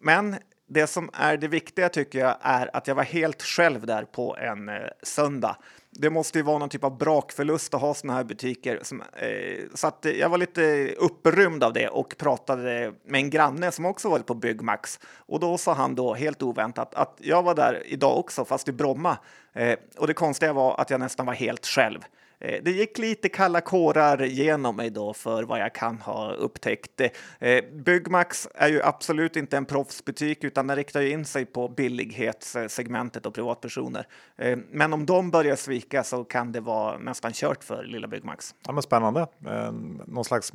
[0.01, 4.05] Men det som är det viktiga tycker jag är att jag var helt själv där
[4.05, 5.57] på en eh, söndag.
[5.91, 8.79] Det måste ju vara någon typ av brakförlust att ha såna här butiker.
[8.83, 13.31] Som, eh, så att eh, jag var lite upprymd av det och pratade med en
[13.31, 15.01] granne som också varit på Byggmax.
[15.17, 18.73] Och då sa han då helt oväntat att jag var där idag också, fast i
[18.73, 19.19] Bromma.
[19.53, 22.01] Eh, och det konstiga var att jag nästan var helt själv.
[22.45, 27.01] Eh, det gick lite kalla kårar genom mig då för vad jag kan ha upptäckt.
[27.39, 31.69] Eh, Byggmax är ju absolut inte en proffsbutik utan den riktar ju in sig på
[31.69, 34.07] billighetssegmentet och privatpersoner.
[34.37, 38.55] Eh, men om de börjar svika så kan det vara nästan kört för lilla Byggmax.
[38.67, 39.27] Ja, men spännande.
[40.07, 40.53] Någon slags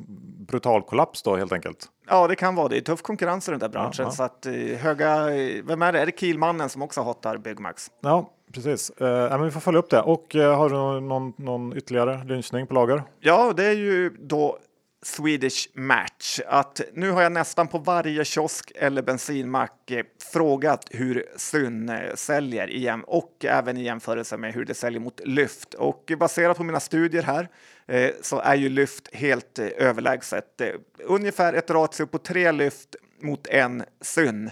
[0.48, 1.88] brutal kollaps då helt enkelt.
[2.08, 2.74] Ja, det kan vara det.
[2.74, 4.04] Det är tuff konkurrens i den där branschen.
[4.04, 4.10] Ja, ja.
[4.10, 4.46] Så att,
[4.80, 5.26] höga,
[5.64, 6.00] vem är det?
[6.00, 7.90] Är det Kielmannen som också hotar Byggmax?
[8.00, 8.90] Ja, precis.
[8.90, 10.00] Eh, ja, men vi får följa upp det.
[10.00, 13.02] Och eh, har du någon, någon, ytterligare lynchning på lager?
[13.20, 14.58] Ja, det är ju då
[15.02, 16.40] Swedish Match.
[16.46, 22.14] Att nu har jag nästan på varje kiosk eller bensinmack eh, frågat hur Sun eh,
[22.14, 25.74] säljer igen och även i jämförelse med hur det säljer mot Lyft.
[25.74, 27.48] Och baserat på mina studier här
[27.86, 30.60] eh, så är ju Lyft helt eh, överlägset.
[30.60, 30.68] Eh,
[31.04, 34.50] ungefär ett ratio på tre Lyft mot en Sun.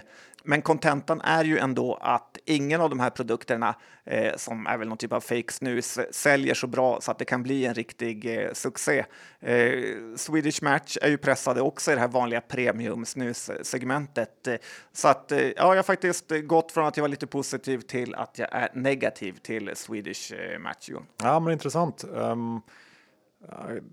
[0.49, 4.87] Men kontentan är ju ändå att ingen av de här produkterna, eh, som är väl
[4.87, 8.37] någon typ av fake snus, säljer så bra så att det kan bli en riktig
[8.37, 9.05] eh, succé.
[9.39, 9.71] Eh,
[10.15, 14.47] Swedish Match är ju pressade också i det här vanliga premium snussegmentet.
[14.47, 14.55] Eh,
[14.93, 18.15] så att eh, ja, jag har faktiskt gått från att jag var lite positiv till
[18.15, 20.89] att jag är negativ till Swedish eh, Match.
[21.23, 22.03] Ja, men intressant.
[22.03, 22.61] Um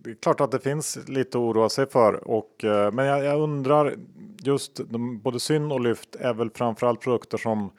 [0.03, 3.25] det är klart att det finns lite att oroa sig för, och, eh, men jag,
[3.25, 3.95] jag undrar
[4.43, 7.71] just de, både Syn och Lyft är väl framförallt produkter som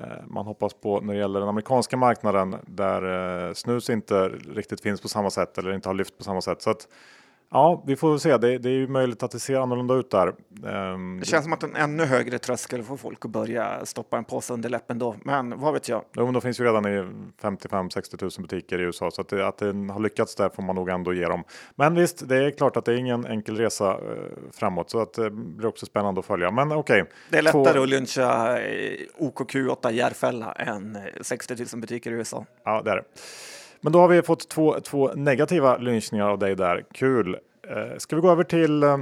[0.00, 4.80] eh, man hoppas på när det gäller den amerikanska marknaden där eh, snus inte riktigt
[4.80, 6.62] finns på samma sätt eller inte har lyft på samma sätt.
[6.62, 6.88] Så att,
[7.50, 8.36] ja, vi får se.
[8.36, 10.32] Det, det är ju möjligt att det ser annorlunda ut där.
[10.66, 14.24] Ehm, Det känns som att en ännu högre tröskel får folk att börja stoppa en
[14.24, 15.14] påse under läppen då.
[15.24, 16.02] Men vad vet jag?
[16.12, 17.06] Jo, men de finns ju redan i
[17.42, 20.76] 55-60 000 butiker i USA så att det, att det har lyckats där får man
[20.76, 21.44] nog ändå ge dem.
[21.76, 23.98] Men visst, det är klart att det är ingen enkel resa eh,
[24.52, 26.50] framåt så att det blir också spännande att följa.
[26.50, 27.04] Men okej.
[27.30, 32.14] Det är Två- lättare att lyncha eh, OKQ8 Järfälla än eh, 60 000 butiker i
[32.14, 32.44] USA.
[32.64, 33.04] Ja, det är det.
[33.80, 36.84] Men då har vi fått två, två negativa lynchningar av dig där.
[36.92, 37.38] Kul.
[37.68, 38.98] Eh, ska vi gå över till eh,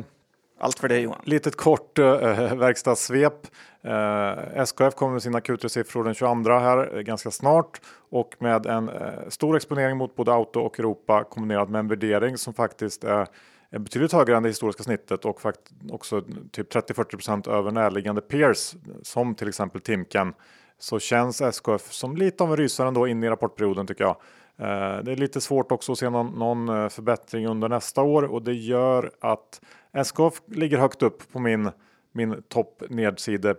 [0.58, 1.20] Allt för dig Johan.
[1.24, 2.04] litet kort eh,
[2.54, 3.46] verkstadssvep.
[3.82, 8.88] Eh, SKF kommer med sina Q3-siffror den 22 här eh, ganska snart och med en
[8.88, 13.26] eh, stor exponering mot både auto och Europa kombinerat med en värdering som faktiskt är
[13.70, 15.60] är betydligt högre än det historiska snittet och fakt
[15.90, 20.34] också typ 30-40% över närliggande peers som till exempel Timken
[20.78, 24.16] så känns SKF som lite av en rysare ändå in i rapportperioden tycker jag.
[24.58, 28.22] Eh, Det är lite svårt också att se någon, någon eh, förbättring under nästa år
[28.22, 29.60] och det gör att
[29.92, 31.70] SKF ligger högt upp på min
[32.12, 33.56] min topp nedside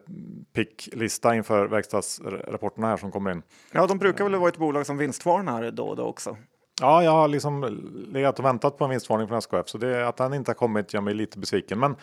[0.53, 3.41] picklista inför verkstadsrapporterna här som kommer in.
[3.71, 6.38] Ja, de brukar väl vara ett bolag som vinstvarnar då och då också.
[6.81, 10.17] Ja, jag har liksom legat och väntat på en vinstvarning från SKF så det, att
[10.17, 11.79] den inte har kommit gör mig lite besviken.
[11.79, 11.95] Men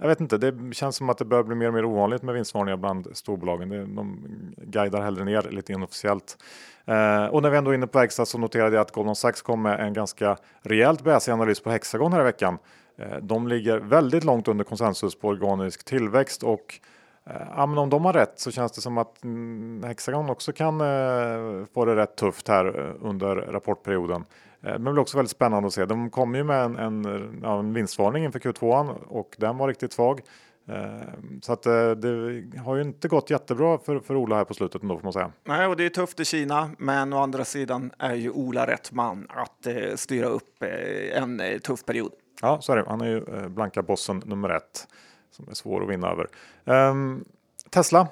[0.00, 2.34] jag vet inte, det känns som att det börjar bli mer och mer ovanligt med
[2.34, 3.94] vinstvarningar bland storbolagen.
[3.94, 6.36] De guidar hellre ner lite inofficiellt.
[6.84, 9.42] Eh, och när vi ändå är inne på verkstad så noterade jag att Goldman Sachs
[9.42, 12.58] kom med en ganska rejält bäsig analys på Hexagon här i veckan.
[12.98, 16.80] Eh, de ligger väldigt långt under konsensus på organisk tillväxt och
[17.26, 20.52] eh, Ja, men om de har rätt så känns det som att mm, Hexagon också
[20.52, 24.24] kan eh, få det rätt tufft här eh, under rapportperioden.
[24.62, 25.84] Eh, men det blir också väldigt spännande att se.
[25.84, 30.20] De kom ju med en, en, en vinstvarning inför Q2 och den var riktigt svag.
[30.68, 31.08] Eh,
[31.42, 34.82] så att eh, det har ju inte gått jättebra för, för Ola här på slutet
[34.82, 35.32] ändå får man säga.
[35.44, 38.92] Nej, och det är tufft i Kina, men å andra sidan är ju Ola rätt
[38.92, 39.66] man att
[40.00, 40.62] styra upp
[41.12, 42.12] en tuff period.
[42.42, 42.84] Ja, så är det.
[42.88, 44.88] Han är ju blanka bossen nummer ett
[45.30, 46.26] som är svår att vinna över.
[46.64, 47.24] Ehm,
[47.70, 48.08] Tesla.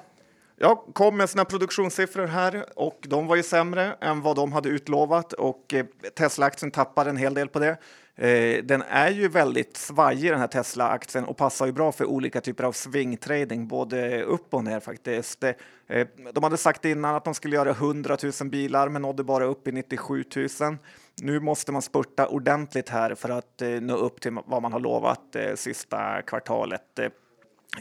[0.61, 4.69] Jag kom med sina produktionssiffror här och de var ju sämre än vad de hade
[4.69, 5.85] utlovat och eh,
[6.17, 7.77] Tesla-aktien tappar en hel del på det.
[8.15, 12.41] Eh, den är ju väldigt svajig den här Tesla-aktien och passar ju bra för olika
[12.41, 15.43] typer av swing-trading, både upp och ner faktiskt.
[15.43, 19.45] Eh, de hade sagt innan att de skulle göra 100 000 bilar men nådde bara
[19.45, 20.77] upp i 97 000.
[21.21, 25.35] Nu måste man spurta ordentligt här för att nå upp till vad man har lovat
[25.55, 26.99] sista kvartalet.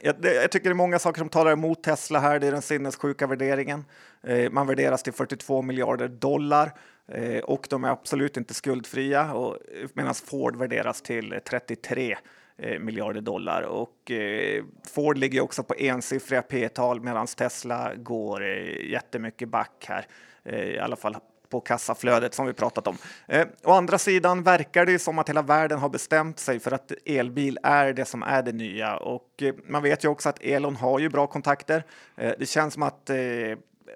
[0.02, 2.38] Jag, jag tycker det är många saker som talar emot Tesla här.
[2.38, 3.84] Det är den sinnessjuka värderingen.
[4.22, 6.72] Eh, man värderas till 42 miljarder dollar
[7.12, 12.16] eh, och de är absolut inte skuldfria och, eh, medan Ford värderas till 33
[12.58, 13.62] eh, miljarder dollar.
[13.62, 20.06] Och eh, Ford ligger också på ensiffriga P-tal medan Tesla går eh, jättemycket back här.
[20.44, 21.16] Eh, I alla fall
[21.50, 22.96] på kassaflödet som vi pratat om.
[23.26, 26.72] Eh, å andra sidan verkar det ju som att hela världen har bestämt sig för
[26.72, 30.42] att elbil är det som är det nya och eh, man vet ju också att
[30.42, 31.84] Elon har ju bra kontakter.
[32.16, 33.16] Eh, det känns som att eh,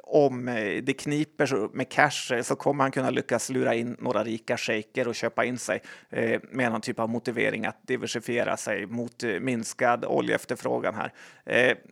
[0.02, 4.24] om eh, det kniper med cash eh, så kommer han kunna lyckas lura in några
[4.24, 8.86] rika shejker och köpa in sig eh, med någon typ av motivering att diversifiera sig
[8.86, 11.12] mot minskad oljeefterfrågan här.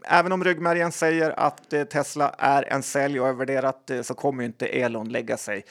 [0.05, 5.09] Även om ryggmärgen säger att Tesla är en sälj och övervärderat så kommer inte Elon
[5.09, 5.65] lägga sig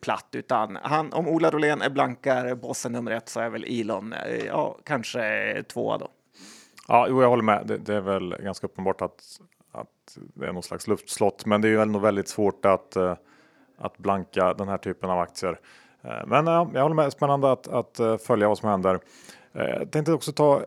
[0.00, 4.14] platt utan han, om Ola Rolén är blankar bossen nummer ett så är väl Elon
[4.46, 6.08] ja, kanske tvåa då.
[6.90, 7.66] Ja, jo, jag håller med.
[7.66, 9.40] Det, det, är väl ganska uppenbart att,
[9.72, 13.16] att det är någon slags luftslott, men det är ju ändå väldigt svårt att, eh,
[13.78, 15.60] att blanka den här typen av aktier.
[16.02, 19.00] Eh, men eh, ja, jag håller med, spännande att, att följa vad som händer.
[19.52, 20.62] Jag tänkte också ta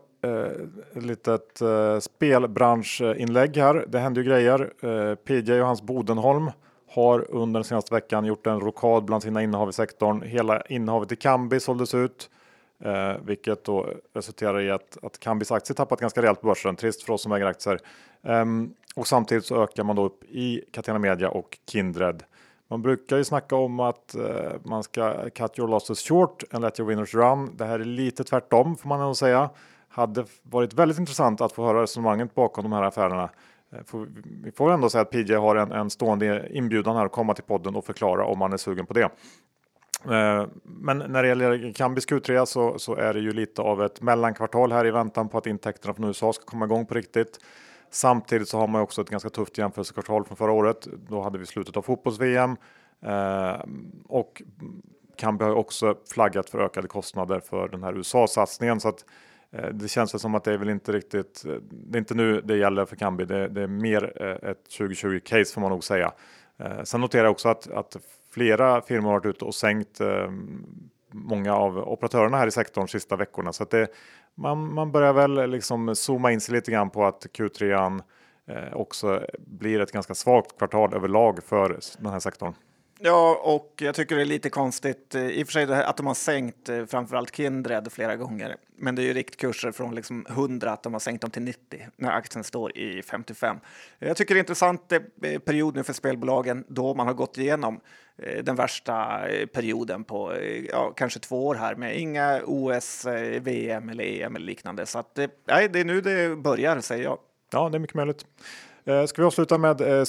[0.96, 1.60] ett litet
[2.00, 3.84] spelbranschinlägg här.
[3.88, 5.16] Det händer ju grejer.
[5.16, 6.50] PJ och hans Bodenholm
[6.90, 10.22] har under den senaste veckan gjort en rokad bland sina innehav i sektorn.
[10.22, 12.30] Hela innehavet i Kambi såldes ut.
[12.84, 16.76] Eh, vilket då resulterar i att, att Kambis aktie tappat ganska rejält på börsen.
[16.76, 17.78] Trist för oss som äger aktier.
[18.22, 22.22] Um, och samtidigt så ökar man då upp i Catena Media och Kindred.
[22.68, 26.80] Man brukar ju snacka om att eh, man ska cut your losses short and let
[26.80, 27.56] your winners run.
[27.56, 29.50] Det här är lite tvärtom får man nog säga.
[29.88, 33.30] Hade varit väldigt intressant att få höra resonemanget bakom de här affärerna.
[33.72, 34.00] Eh,
[34.42, 37.44] vi får ändå säga att PJ har en, en stående inbjudan här att komma till
[37.44, 39.10] podden och förklara om man är sugen på det.
[40.04, 44.00] Eh, men när det gäller Kambis Q3 så, så, är det ju lite av ett
[44.00, 47.38] mellankvartal här i väntan på att intäkterna från USA ska komma igång på riktigt.
[47.94, 50.88] Samtidigt så har man också ett ganska tufft jämförelsekvartal från förra året.
[51.08, 52.56] Då hade vi slutet av fotbolls-VM
[53.02, 53.60] eh,
[54.08, 54.42] och
[55.16, 59.04] Kambi har också flaggat för ökade kostnader för den här USA-satsningen så att
[59.52, 61.44] eh, det känns som att det är väl inte riktigt.
[61.46, 63.24] Eh, det är inte nu det gäller för Kambi.
[63.24, 66.12] Det, det är mer eh, ett 2020 case får man nog säga.
[66.58, 67.96] Eh, sen noterar jag också att, att
[68.30, 70.30] flera firmor har varit ute och sänkt eh,
[71.10, 73.52] många av operatörerna här i sektorn sista veckorna.
[73.52, 73.88] Så att det,
[74.34, 78.02] man, man börjar väl liksom zooma in sig lite grann på att Q3
[78.46, 82.54] eh, också blir ett ganska svagt kvartal överlag för den här sektorn.
[82.98, 86.06] Ja, och jag tycker det är lite konstigt eh, i och för sig att de
[86.06, 88.56] har sänkt eh, framförallt Kindred flera gånger.
[88.76, 91.88] Men det är ju riktkurser från liksom 100 att de har sänkt dem till 90
[91.96, 93.56] när aktien står i 55.
[93.98, 97.80] Jag tycker det är intressant eh, period nu för spelbolagen då man har gått igenom
[98.42, 99.20] den värsta
[99.52, 100.36] perioden på
[100.70, 103.06] ja, kanske två år här med inga OS,
[103.40, 104.86] VM eller EM eller liknande.
[104.86, 107.18] Så att, nej, det är nu det börjar säger jag.
[107.52, 108.26] Ja, det är mycket möjligt.
[109.08, 110.04] Ska vi avsluta med eh,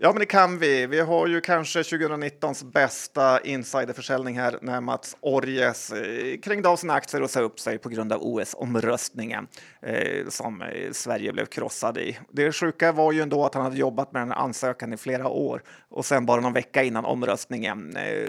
[0.00, 0.86] Ja, men det kan vi.
[0.86, 6.92] Vi har ju kanske 2019s bästa insiderförsäljning här när Mats Orjes eh, krängde av sina
[6.92, 9.46] aktier och sa upp sig på grund av OS-omröstningen
[9.82, 12.18] eh, som eh, Sverige blev krossad i.
[12.30, 15.28] Det sjuka var ju ändå att han hade jobbat med den här ansökan i flera
[15.28, 18.28] år och sen bara någon vecka innan omröstningen, eh,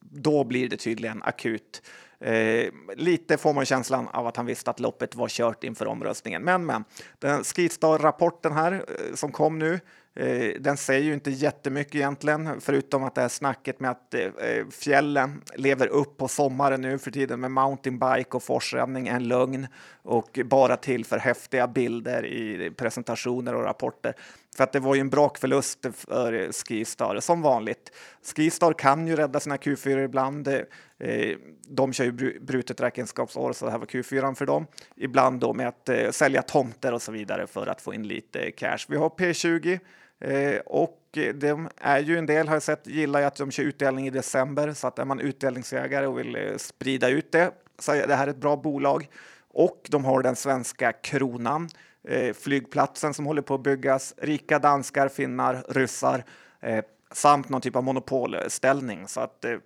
[0.00, 1.82] då blir det tydligen akut.
[2.20, 6.42] Eh, lite får man känslan av att han visste att loppet var kört inför omröstningen.
[6.42, 6.84] Men, men
[7.18, 9.80] den Skistar-rapporten här eh, som kom nu
[10.18, 14.20] Eh, den säger ju inte jättemycket egentligen, förutom att det här snacket med att eh,
[14.20, 19.28] eh fjällen lever upp på sommaren nu för tiden med mountainbike och forsränning är en
[19.28, 19.66] lögn
[20.02, 24.14] och bara till för häftiga bilder i presentationer och rapporter.
[24.56, 27.92] För att det var ju en brakförlust för Skistar som vanligt.
[28.36, 30.48] Skistar kan ju rädda sina Q4 ibland.
[30.48, 31.36] Eh,
[31.68, 34.66] de kör ju brutet räkenskapsår så det här var Q4 för dem.
[34.96, 38.78] Ibland då med att sälja tomter och så vidare för att få in lite cash.
[38.88, 39.80] Vi har P20
[40.20, 43.62] Eh, och de är ju en del har jag sett gillar ju att de kör
[43.62, 47.92] utdelning i december så att är man utdelningsjägare och vill eh, sprida ut det så
[47.92, 49.08] är det här ett bra bolag.
[49.48, 51.68] Och de har den svenska kronan,
[52.08, 56.24] eh, flygplatsen som håller på att byggas, rika danskar, finnar, ryssar
[56.60, 59.08] eh, samt någon typ av monopolställning.
[59.08, 59.56] Så att eh,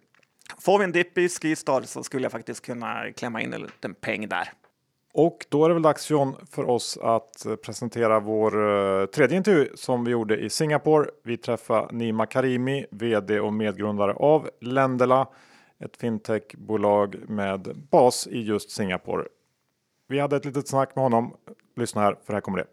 [0.59, 3.95] får vi en dipp i Skistar så skulle jag faktiskt kunna klämma in en liten
[3.95, 4.53] peng där.
[5.14, 8.70] Och då är det väl dags John för oss att eh, presentera vår
[9.01, 11.11] eh, tredje intervju som vi gjorde i Singapore.
[11.25, 15.27] Vi träffade Nima Karimi, vd och medgrundare av Lendela,
[15.79, 19.25] ett fintechbolag med bas i just Singapore.
[20.09, 21.35] Vi hade ett litet snack med honom.
[21.77, 22.66] Lyssna här, för här kommer det.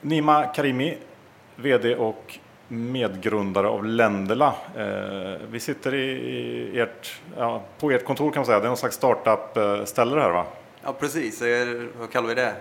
[0.00, 0.98] Nima Karimi,
[1.56, 2.38] vd och
[2.72, 4.54] medgrundare av Lendela.
[4.76, 8.58] Eh, vi sitter i ert, ja, på ert kontor kan man säga.
[8.58, 10.46] Det är någon slags startup-ställe här va?
[10.84, 11.42] Ja precis,
[11.98, 12.54] vad kallar vi det?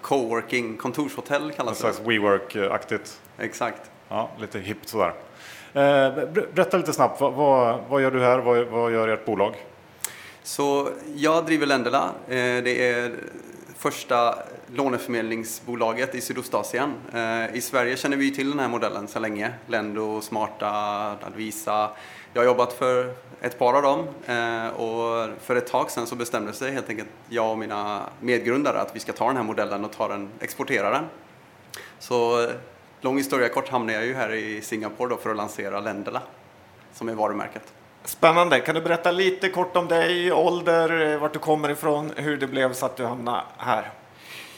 [0.00, 1.88] Coworking kontorshotell kallas det.
[1.88, 3.20] En slags WeWork-aktigt.
[3.38, 3.90] Exakt.
[4.08, 5.12] Ja, lite hippt sådär.
[5.72, 6.12] Eh,
[6.54, 8.38] berätta lite snabbt, vad, vad, vad gör du här?
[8.38, 9.54] Vad, vad, gör ert bolag?
[10.42, 12.04] Så jag driver Lendela.
[12.28, 13.12] Eh, det är
[13.78, 14.34] första
[14.74, 16.94] låneförmedlingsbolaget i Sydostasien.
[17.14, 19.52] Eh, I Sverige känner vi till den här modellen sedan länge.
[19.66, 20.70] Lendo, Smarta,
[21.26, 21.90] Advisa.
[22.32, 26.16] Jag har jobbat för ett par av dem eh, och för ett tag sedan så
[26.16, 29.84] bestämde sig helt enkelt jag och mina medgrundare att vi ska ta den här modellen
[29.84, 31.04] och ta den, exportera den.
[31.98, 32.50] Så eh,
[33.00, 36.22] lång historia kort hamnade jag ju här i Singapore då för att lansera Lendela
[36.92, 37.72] som är varumärket.
[38.08, 38.60] Spännande.
[38.60, 42.72] Kan du berätta lite kort om dig, ålder, vart du kommer ifrån, hur det blev
[42.72, 43.92] så att du hamnade här?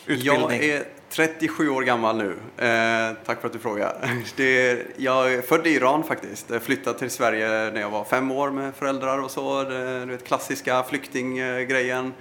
[0.07, 0.51] Utbildning.
[0.51, 2.31] Jag är 37 år gammal nu.
[2.67, 4.11] Eh, tack för att du frågar.
[4.37, 6.51] Det är, jag är född i Iran faktiskt.
[6.51, 9.65] Jag flyttade till Sverige när jag var fem år med föräldrar och så.
[9.65, 12.13] Du vet, klassiska flyktinggrejen.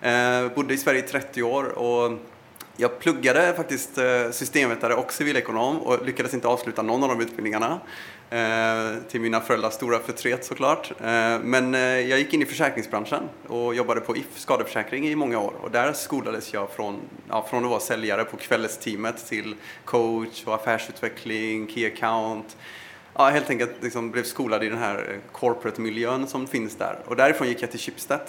[0.00, 2.18] Eh, bodde i Sverige i 30 år och
[2.80, 7.80] jag pluggade faktiskt eh, systemvetare och civilekonom och lyckades inte avsluta någon av de utbildningarna.
[8.30, 10.90] Eh, till mina föräldrars stora förtret såklart.
[10.90, 15.54] Eh, men jag gick in i försäkringsbranschen och jobbade på If skadeförsäkring i många år.
[15.60, 20.54] Och där skolades jag från, ja, från att vara säljare på kvällsteamet till coach och
[20.54, 22.56] affärsutveckling, key account.
[23.14, 26.98] Ja, helt enkelt liksom blev skolad i den här corporate-miljön som finns där.
[27.06, 28.20] Och därifrån gick jag till Schibsted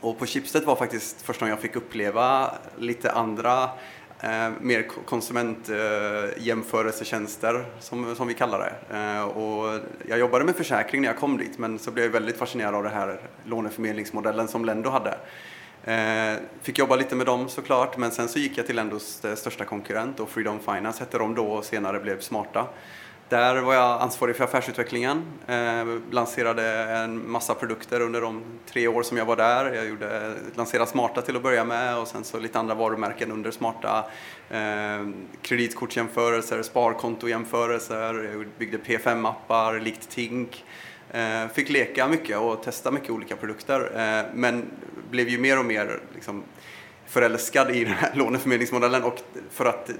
[0.00, 3.62] och på Schibsted var faktiskt första gången jag fick uppleva lite andra
[4.20, 8.74] eh, mer konsumentjämförelsetjänster eh, som, som vi kallar det.
[8.96, 12.36] Eh, och jag jobbade med försäkring när jag kom dit men så blev jag väldigt
[12.36, 15.18] fascinerad av den här låneförmedlingsmodellen som Lendo hade.
[15.84, 19.34] Eh, fick jobba lite med dem såklart men sen så gick jag till Lendos eh,
[19.34, 22.66] största konkurrent och Freedom Finance hette de då och senare blev Smarta.
[23.30, 29.02] Där var jag ansvarig för affärsutvecklingen, eh, lanserade en massa produkter under de tre år
[29.02, 29.74] som jag var där.
[29.74, 33.50] Jag gjorde, lanserade Smarta till att börja med och sen så lite andra varumärken under
[33.50, 34.04] Smarta.
[34.50, 35.08] Eh,
[35.42, 40.64] kreditkortsjämförelser, sparkontojämförelser, jag byggde P5-appar likt Tink.
[41.10, 44.70] Eh, fick leka mycket och testa mycket olika produkter eh, men
[45.10, 46.42] blev ju mer och mer liksom,
[47.10, 49.20] förälskad i den här låneförmedlingsmodellen och
[49.50, 49.90] för att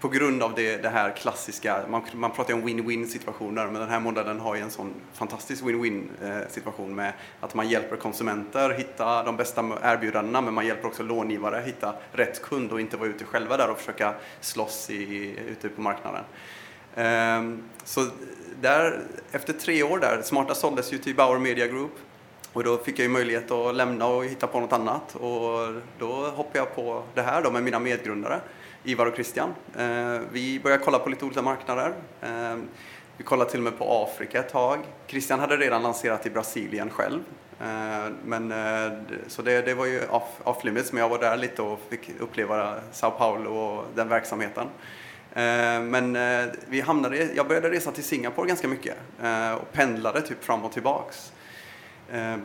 [0.00, 3.74] på grund av det, det här klassiska, man, man pratar ju om win-win situationer men
[3.74, 6.90] den här modellen har ju en sån fantastisk win-win-situation.
[6.90, 11.62] Eh, med att man hjälper konsumenter hitta de bästa erbjudandena men man hjälper också långivare
[11.66, 15.80] hitta rätt kund och inte vara ute själva där och försöka slåss i, ute på
[15.80, 16.24] marknaden.
[16.94, 18.06] Ehm, så
[18.60, 19.00] där,
[19.32, 21.92] efter tre år där, Smarta såldes ju till Bauer Media Group
[22.52, 26.06] och då fick jag ju möjlighet att lämna och hitta på något annat och då
[26.06, 28.40] hoppade jag på det här då med mina medgrundare
[28.84, 29.54] Ivar och Christian.
[29.78, 31.92] Eh, vi började kolla på lite olika marknader.
[32.20, 32.56] Eh,
[33.16, 34.78] vi kollade till och med på Afrika ett tag.
[35.06, 37.20] Christian hade redan lanserat i Brasilien själv.
[37.60, 38.54] Eh, men,
[39.26, 42.10] så det, det var ju off, off, limits, men jag var där lite och fick
[42.20, 44.66] uppleva Sao Paulo och den verksamheten.
[45.82, 46.18] Men
[46.66, 48.94] vi hamnade, jag började resa till Singapore ganska mycket
[49.60, 51.32] och pendlade typ fram och tillbaks
[52.12, 52.36] Eh,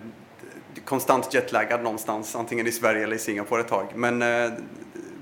[0.86, 3.88] konstant jetlaggad någonstans, antingen i Sverige eller i Singapore ett tag.
[3.96, 4.52] Men eh,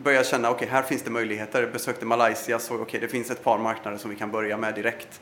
[0.04, 1.62] började känna, okej, okay, här finns det möjligheter.
[1.62, 4.58] Jag besökte Malaysia, så okej, okay, det finns ett par marknader som vi kan börja
[4.58, 5.22] med direkt.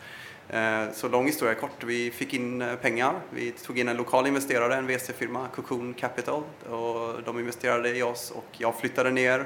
[0.50, 3.14] Eh, så lång historia kort, vi fick in eh, pengar.
[3.30, 8.32] Vi tog in en lokal investerare, en VC-firma, Cocoon Capital, och de investerade i oss
[8.32, 9.46] och jag flyttade ner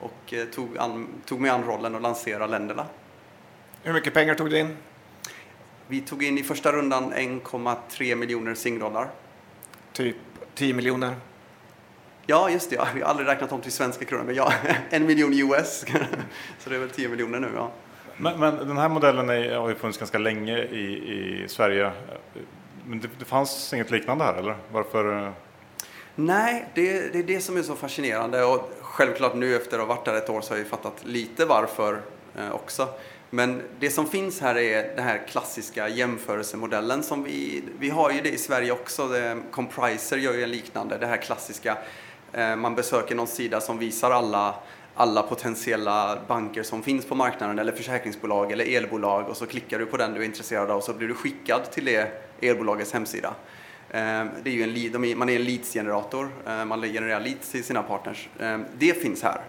[0.00, 2.86] och tog, an, tog mig an rollen och lanserade länderna.
[3.82, 4.76] Hur mycket pengar tog du in?
[5.90, 9.10] Vi tog in i första rundan 1,3 miljoner singdollar.
[9.92, 10.16] Typ
[10.54, 11.16] 10 miljoner?
[12.26, 12.76] Ja, just det.
[12.76, 12.86] Ja.
[12.94, 14.52] Vi har aldrig räknat om till svenska kronor, men ja,
[14.90, 15.84] en miljon US.
[16.58, 17.70] Så det är väl 10 miljoner nu, ja.
[18.16, 20.84] Men, men den här modellen är, har ju funnits ganska länge i,
[21.44, 21.92] i Sverige.
[22.84, 24.56] Men det, det fanns inget liknande här, eller?
[24.72, 25.32] Varför?
[26.14, 28.44] Nej, det, det, är det som är så fascinerande.
[28.44, 31.44] Och självklart nu efter att ha varit där ett år så har jag fattat lite
[31.44, 32.00] varför
[32.38, 32.88] eh, också.
[33.30, 38.20] Men det som finns här är den här klassiska jämförelsemodellen som vi, vi har ju
[38.20, 39.08] det i Sverige också.
[39.50, 41.78] Compriser gör ju en liknande, det här klassiska.
[42.32, 44.54] Eh, man besöker någon sida som visar alla,
[44.94, 49.86] alla potentiella banker som finns på marknaden eller försäkringsbolag eller elbolag och så klickar du
[49.86, 53.34] på den du är intresserad av och så blir du skickad till det elbolagets hemsida.
[53.90, 57.64] Eh, det är ju en lead, man är en leadsgenerator, eh, man genererar leads till
[57.64, 58.28] sina partners.
[58.78, 59.40] Det finns här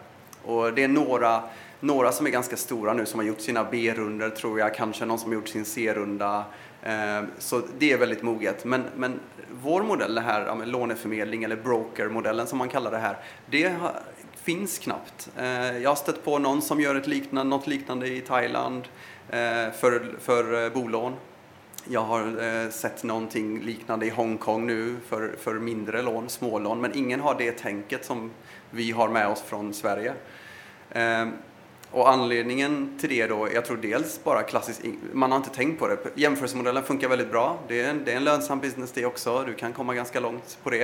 [0.44, 1.44] och det är några
[1.80, 5.20] några som är ganska stora nu som har gjort sina B-runder tror jag, kanske någon
[5.20, 6.46] som har gjort sin C-runda.
[6.84, 8.66] Ehm, så det är väldigt moget.
[8.66, 9.20] Men, men
[9.62, 13.76] vår modell, det här med låneförmedling eller broker-modellen som man kallar det här, det
[14.36, 15.30] finns knappt.
[15.38, 18.88] Ehm, jag har stött på någon som gör ett liknande, något liknande i Thailand
[19.30, 21.14] ehm, för, för eh, bolån.
[21.92, 26.98] Jag har eh, sett någonting liknande i Hongkong nu för, för mindre lån, smålån, men
[26.98, 28.32] ingen har det tänket som
[28.72, 30.14] vi har med oss från Sverige.
[31.92, 34.82] Och anledningen till det då, jag tror dels bara klassiskt,
[35.14, 35.98] man har inte tänkt på det.
[36.16, 37.60] Jämförelsemodellen funkar väldigt bra.
[37.68, 39.44] Det är en, det är en lönsam business det också.
[39.48, 40.84] Du kan komma ganska långt på det.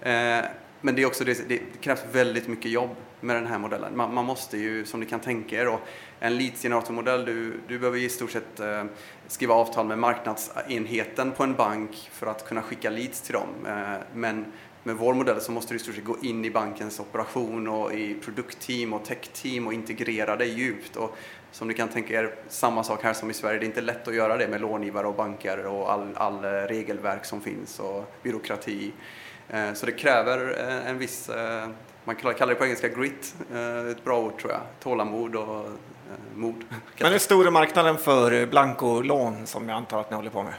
[0.00, 0.44] Eh,
[0.80, 2.90] men det, är också det, det krävs väldigt mycket jobb
[3.20, 3.96] med den här modellen.
[3.96, 5.80] Man, man måste ju, som ni kan tänka er, då,
[6.20, 8.84] en leadsgeneratormodell, du, du behöver i stort sett eh,
[9.26, 13.48] skriva avtal med marknadsenheten på en bank för att kunna skicka leads till dem.
[13.66, 14.44] Eh, men
[14.82, 17.92] med vår modell så måste du i stort sett gå in i bankens operation och
[17.92, 20.96] i produktteam och techteam och integrera det djupt.
[20.96, 21.16] Och
[21.52, 24.08] som ni kan tänka er, samma sak här som i Sverige, det är inte lätt
[24.08, 28.14] att göra det med långivare och banker och all, all eh, regelverk som finns och
[28.22, 28.92] byråkrati.
[29.48, 31.30] Eh, så det kräver eh, en viss,
[32.04, 33.34] man kallar det på engelska grit,
[33.90, 35.66] ett bra ord tror jag, tålamod och
[36.34, 36.64] mod.
[37.00, 40.54] Men är stora marknaden för blankolån som jag antar att ni håller på med?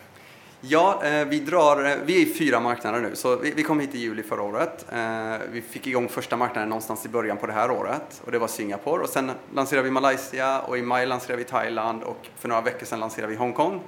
[0.65, 3.15] Ja, eh, vi, drar, eh, vi är i fyra marknader nu.
[3.15, 4.85] Så vi, kom hit i juli förra året.
[4.91, 8.39] Eh, vi fick igång första marknaden någonstans i början på det här året och det
[8.39, 9.03] var Singapore.
[9.03, 12.85] Och sen lanserade vi Malaysia och i maj lanserade vi Thailand och för några veckor
[12.85, 13.81] sedan lanserade vi Hongkong.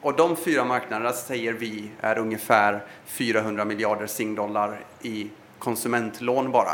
[0.00, 6.72] Och de fyra marknaderna säger vi är ungefär 400 miljarder singdollar i konsumentlån bara.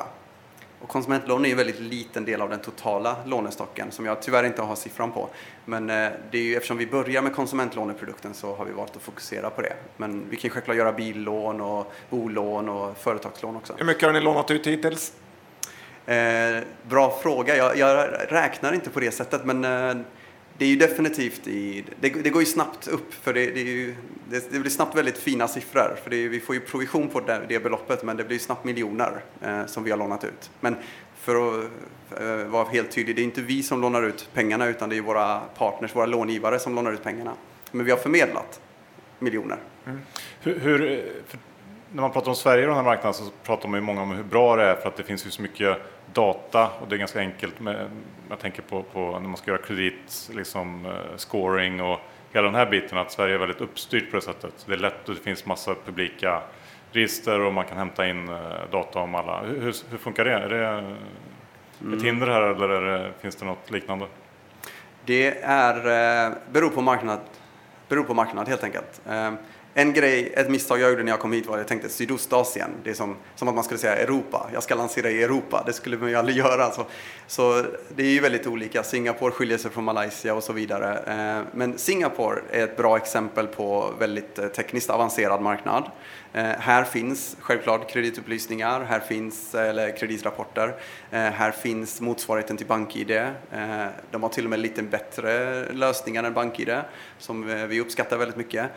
[0.82, 4.62] Och konsumentlån är en väldigt liten del av den totala lånestocken som jag tyvärr inte
[4.62, 5.28] har siffran på.
[5.64, 9.02] Men eh, det är ju, eftersom vi börjar med konsumentlåneprodukten så har vi valt att
[9.02, 9.72] fokusera på det.
[9.96, 13.74] Men vi kan självklart göra billån och bolån och företagslån också.
[13.78, 15.12] Hur mycket har ni lånat ut hittills?
[16.06, 17.56] Eh, bra fråga.
[17.56, 20.04] Jag, jag, räknar inte på det sättet men eh,
[20.59, 23.94] det är ju definitivt i, det, det, går ju snabbt upp för det, det, ju,
[24.30, 28.03] det, det blir snabbt väldigt fina siffror för vi får ju provision på det, beloppet
[28.03, 30.50] men det blir snabbt miljoner eh, som vi har lånat ut.
[30.61, 30.76] Men
[31.14, 31.64] för att
[32.20, 35.00] eh, vara helt tydlig, det är inte vi som lånar ut pengarna utan det är
[35.00, 37.32] våra partners, våra långivare som lånar ut pengarna.
[37.70, 38.61] Men vi har förmedlat
[39.18, 39.59] miljoner.
[39.86, 40.00] Mm.
[40.40, 41.12] Hur, hur
[41.93, 44.11] när man pratar om Sverige och den här marknaden så pratar man ju många om
[44.11, 45.78] hur bra det är för att det finns ju så mycket
[46.12, 47.90] data och det är ganska enkelt med,
[48.30, 51.99] jag tänker på, på när man ska göra kredit, liksom, uh, scoring och
[52.32, 54.64] hela den här biten att Sverige är väldigt uppstyrt på det sättet.
[54.66, 56.43] Det är lätt och det finns massa publika
[56.93, 58.38] register och man kan hämta in uh,
[58.70, 59.43] data om alla.
[59.43, 60.32] Hur, hur, funkar det?
[60.32, 60.66] Är det
[61.80, 61.99] mm.
[61.99, 64.07] ett hinder här eller det, finns det något liknande?
[65.05, 67.20] Det är, uh, beror, på marknad,
[67.88, 69.01] beror på marknad helt enkelt.
[69.74, 72.70] En grej, ett misstag jag gjorde när jag kom hit var att jag tänkte Sydostasien.
[72.84, 74.50] Det är som, som att man skulle säga Europa.
[74.52, 75.62] Jag ska lansera i Europa.
[75.66, 76.70] Det skulle man ju aldrig göra.
[76.70, 76.86] Så,
[77.26, 77.64] så
[77.96, 78.82] det är ju väldigt olika.
[78.82, 80.98] Singapore skiljer sig från Malaysia och så vidare.
[80.98, 85.90] Eh, men Singapore är ett bra exempel på väldigt eh, tekniskt avancerad marknad.
[86.34, 90.74] Eh, här finns självklart kreditupplysningar, här finns eller kreditrapporter,
[91.10, 93.10] eh, här finns motsvarigheten till BankID.
[93.10, 96.76] Eh, de har till och med lite bättre lösningar än BankID
[97.18, 98.70] som vi uppskattar väldigt mycket.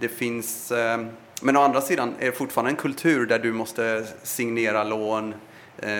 [0.00, 0.72] Det finns,
[1.42, 5.34] men å andra sidan är det fortfarande en kultur där du måste signera lån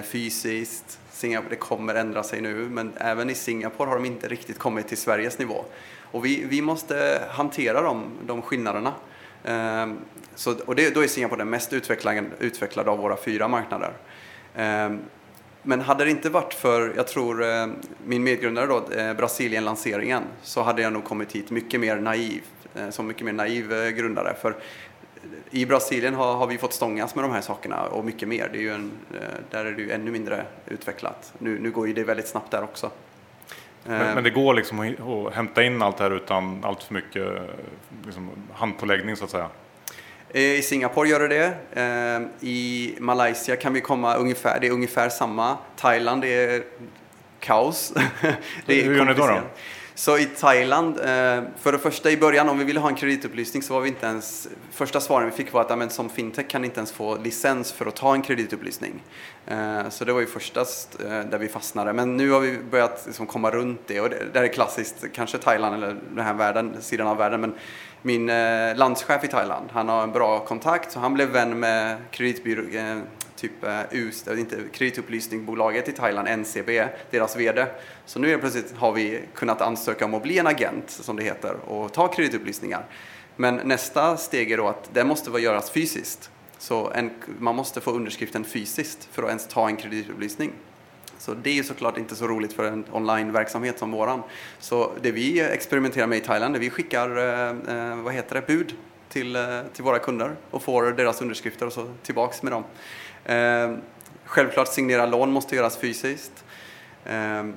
[0.05, 0.99] fysiskt.
[1.11, 4.89] Singapore, det kommer ändra sig nu, men även i Singapore har de inte riktigt kommit
[4.89, 5.65] till Sveriges nivå.
[6.01, 8.93] Och vi, vi måste hantera de, de skillnaderna.
[10.33, 13.93] Ehm, så, och det, då är Singapore den mest utvecklade, utvecklade av våra fyra marknader.
[14.57, 15.01] Ehm,
[15.63, 17.67] men hade det inte varit för, jag tror, eh,
[18.05, 22.43] min medgrundare då, eh, Brasilien-lanseringen, så hade jag nog kommit hit mycket mer naiv,
[22.75, 24.35] eh, som mycket mer naiv grundare.
[24.43, 24.57] För
[25.51, 28.49] i Brasilien har, har, vi fått stångas med de här sakerna och mycket mer.
[28.53, 28.91] Det är ju en,
[29.51, 31.33] där är det ju ännu mindre utvecklat.
[31.39, 32.91] Nu, nu går ju det väldigt snabbt där också.
[33.85, 37.29] Men, men, det går liksom att hämta in allt det här utan allt för mycket
[38.07, 39.49] liksom, handpåläggning så att säga?
[40.35, 41.55] I Singapore gör det det.
[41.81, 45.57] Ehm, I Malaysia kan vi komma ungefär, det är ungefär samma.
[45.77, 46.63] Thailand är
[47.41, 47.93] kaos.
[48.67, 49.27] det är Hur gör ni då?
[49.27, 49.41] då?
[49.95, 53.63] Så i Thailand, eh, för det första i början om vi ville ha en kreditupplysning
[53.63, 56.65] så var vi inte ens, första svaren vi fick var att men, som fintech kan
[56.65, 59.03] inte ens få licens för att ta en kreditupplysning.
[59.47, 60.67] Eh, så det var ju första eh,
[61.31, 61.93] där vi fastnade.
[61.93, 65.39] Men nu har vi börjat liksom komma runt det och det, det är klassiskt, kanske
[65.39, 67.41] Thailand eller den här världen, sidan av världen.
[67.41, 67.55] Men
[68.03, 68.27] min
[68.77, 72.63] landschef i Thailand, han har en bra kontakt så han blev vän med kreditbyrå,
[73.43, 77.67] typ eh, US, eh, inte kreditupplysningsbolaget i Thailand, NCB, deras VD.
[78.07, 81.23] Så nu är plötsligt har vi kunnat ansöka om att bli en agent, som det
[81.23, 82.85] heter, och ta kreditupplysningar.
[83.37, 86.31] Men nästa steg är då att det måste göras fysiskt.
[86.59, 90.53] Så en, man måste få underskriften fysiskt för att ens ta en kreditupplysning.
[91.19, 94.23] Så det är ju såklart inte så roligt för en onlineverksamhet som våran.
[94.59, 98.47] Så det vi experimenterar med i Thailand är vi skickar, eh, eh, vad heter det,
[98.47, 98.75] bud
[99.13, 102.65] till, eh, till våra kunder och får deras underskrifter och så tillbaks med dem.
[103.27, 103.81] Ehm,
[104.25, 106.45] självklart signera lån måste göras fysiskt.
[107.07, 107.55] Ehm,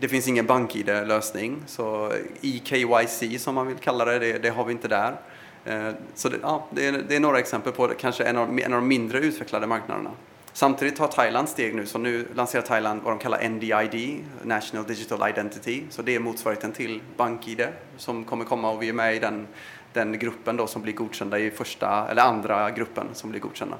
[0.00, 4.72] det finns ingen BankID-lösning, så EKYC som man vill kalla det, det, det har vi
[4.72, 5.16] inte där.
[5.64, 8.72] Ehm, så det, ja, det, är, det är några exempel på kanske en av, en
[8.72, 10.10] av de mindre utvecklade marknaderna.
[10.56, 15.30] Samtidigt tar Thailand steg nu, så nu lanserar Thailand vad de kallar NDID, National Digital
[15.30, 15.82] Identity.
[15.90, 19.46] Så det är motsvarigheten till BankID som kommer komma och vi är med i den,
[19.92, 23.76] den gruppen då som blir godkända i första eller andra gruppen som blir godkända.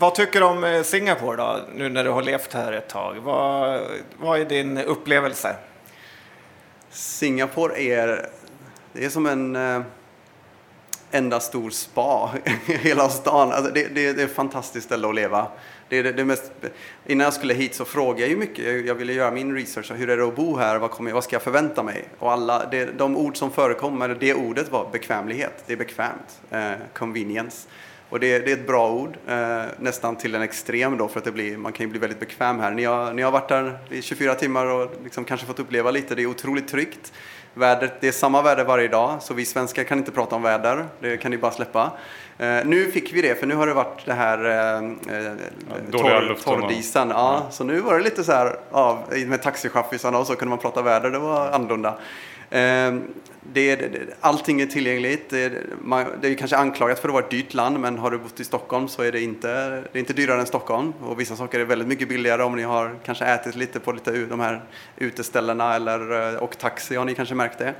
[0.00, 3.16] Vad tycker du om eh, Singapore då, nu när du har levt här ett tag?
[3.22, 3.80] Vad,
[4.20, 5.56] vad är din upplevelse?
[6.90, 8.28] Singapore är,
[8.92, 9.80] det är som en eh,
[11.10, 12.30] enda stor spa
[12.66, 13.52] i hela stan.
[13.52, 15.46] Alltså det, det, det är ett fantastiskt ställe att leva.
[15.88, 16.52] Det, det, det mest,
[17.06, 18.86] innan jag skulle hit så frågade jag ju mycket.
[18.86, 19.92] Jag ville göra min research.
[19.92, 20.78] Hur är det att bo här?
[20.78, 22.04] Vad, kommer, vad ska jag förvänta mig?
[22.18, 25.62] Och alla, det, de ord som förekommer, det ordet var bekvämlighet.
[25.66, 26.40] Det är bekvämt.
[26.50, 27.68] Eh, convenience.
[28.10, 31.24] Och det, det, är ett bra ord, eh, nästan till en extrem då, för att
[31.24, 32.70] det blir, man kan ju bli väldigt bekväm här.
[32.70, 36.14] Ni har, ni har varit där i 24 timmar och liksom kanske fått uppleva lite,
[36.14, 37.12] det är otroligt tryggt.
[37.54, 40.86] Vädret, det är samma väder varje dag, så vi svenskar kan inte prata om väder,
[41.00, 41.92] det kan ni bara släppa.
[42.38, 44.76] Eh, nu fick vi det, för nu har det varit det här eh,
[45.16, 45.34] eh
[45.92, 47.10] torr, torrdisen.
[47.10, 50.58] Ja, Så nu var det lite så här, ja, med taxichaffisarna och så kunde man
[50.58, 51.98] prata väder, det var annorlunda.
[53.40, 55.30] Det, det, allting är tillgängligt.
[55.30, 58.18] Det, man, det är kanske anklagat för att vara ett dyrt land, men har du
[58.18, 60.92] bott i Stockholm så är det inte, det är inte dyrare än Stockholm.
[61.02, 64.10] Och vissa saker är väldigt mycket billigare om ni har kanske ätit lite på lite
[64.10, 64.64] de här
[64.96, 67.74] uteställena eller, eh, och taxi har ni kanske märkt det.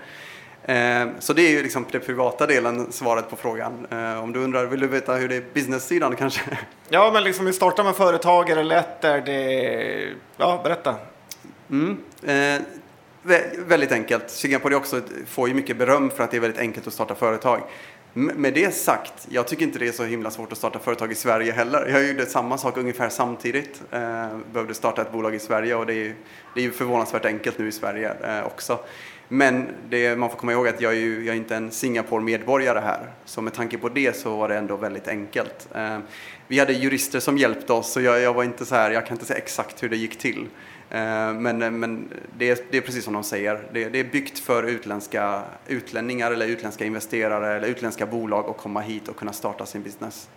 [0.74, 3.86] Eh, så det är ju liksom den privata delen, svaret på frågan.
[3.90, 6.58] Eh, om du undrar, vill du veta hur det är business-sidan kanske?
[6.88, 9.04] Ja, men liksom vi startar med företag, är det lätt?
[9.04, 10.12] Är det...
[10.36, 10.94] Ja, berätta.
[11.70, 11.98] Mm.
[13.66, 14.30] Väldigt enkelt.
[14.30, 17.62] Singapore också, får ju mycket beröm för att det är väldigt enkelt att starta företag.
[18.12, 21.14] Med det sagt, jag tycker inte det är så himla svårt att starta företag i
[21.14, 21.86] Sverige heller.
[21.86, 23.82] Jag gjorde samma sak ungefär samtidigt.
[23.90, 26.14] Eh, behövde starta ett bolag i Sverige och det är,
[26.54, 28.78] det är ju förvånansvärt enkelt nu i Sverige eh, också.
[29.28, 32.80] Men det, man får komma ihåg att jag är, ju, jag är inte en Singapore-medborgare
[32.80, 33.12] här.
[33.24, 35.68] Så med tanke på det så var det ändå väldigt enkelt.
[35.74, 35.98] Eh,
[36.48, 39.14] vi hade jurister som hjälpte oss så jag, jag var inte så här, jag kan
[39.14, 40.46] inte säga exakt hur det gick till.
[40.90, 42.08] Eh, men, men
[42.38, 46.30] det, är, det är precis som de säger, det, det, är byggt för utländska utlänningar
[46.30, 50.28] eller utländska investerare eller utländska bolag att komma hit och kunna starta sin business.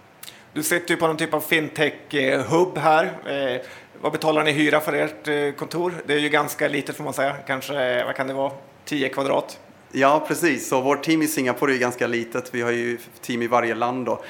[0.53, 3.05] Du sitter ju på någon typ av fintech-hubb här.
[3.05, 3.61] Eh,
[4.01, 5.93] vad betalar ni hyra för ert eh, kontor?
[6.05, 8.51] Det är ju ganska litet får man säga, kanske, vad kan det vara,
[8.85, 9.59] 10 kvadrat?
[9.91, 10.69] Ja, precis.
[10.69, 12.53] Så vårt team i Singapore är ganska litet.
[12.53, 14.05] Vi har ju team i varje land.
[14.05, 14.23] Då.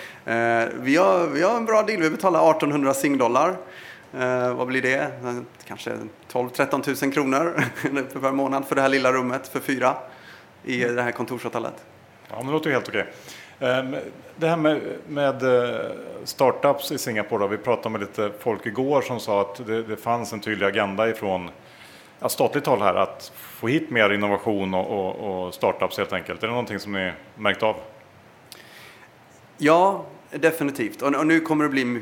[0.73, 2.01] vi, har, vi har en bra deal.
[2.01, 3.55] Vi betalar 1800 singdollar.
[4.19, 5.11] Eh, vad blir det?
[5.67, 5.91] Kanske
[6.31, 7.63] 12-13 000 kronor
[8.21, 9.95] per månad för det här lilla rummet för fyra
[10.63, 11.85] i det här kontorshotellet.
[12.29, 13.07] Ja, men det låter helt okej.
[13.59, 13.95] Ehm,
[14.35, 15.91] det här med, med eh,
[16.23, 19.97] startups i Singapore, då, vi pratade med lite folk igår som sa att det, det
[19.97, 21.49] fanns en tydlig agenda ifrån
[22.19, 26.43] ja, statligt håll här att få hit mer innovation och, och, och startups helt enkelt.
[26.43, 27.75] Är det någonting som ni märkt av?
[29.57, 30.05] Ja,
[30.39, 31.01] Definitivt.
[31.01, 32.01] Och, nu kommer det bli,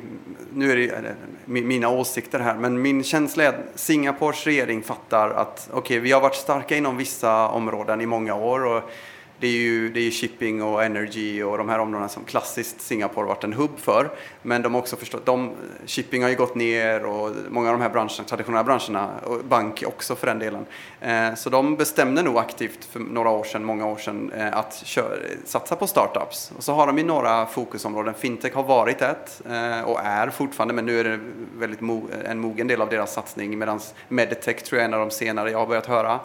[0.54, 1.16] nu är det
[1.46, 6.12] mina åsikter här, men min känsla är att Singapores regering fattar att okej, okay, vi
[6.12, 8.92] har varit starka inom vissa områden i många år och
[9.40, 13.28] det är ju det är shipping och energy och de här områdena som klassiskt Singapore
[13.28, 14.10] varit en hubb för.
[14.42, 15.52] Men de har också förstått, de,
[15.86, 19.84] shipping har ju gått ner och många av de här branscherna, traditionella branscherna, och bank
[19.88, 20.66] också för den delen.
[21.02, 24.82] Eh, så de bestämde nog aktivt för några år sedan, många år sedan, eh, att
[24.86, 25.16] köra,
[25.46, 26.52] satsa på startups.
[26.58, 28.14] Och så har de ju några fokusområden.
[28.14, 31.20] Fintech har varit ett eh, och är fortfarande, men nu är det
[31.58, 35.00] väldigt mo en mogen del av deras satsning medan medtech tror jag är en av
[35.00, 36.20] de senare jag har börjat höra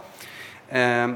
[0.69, 1.09] eh,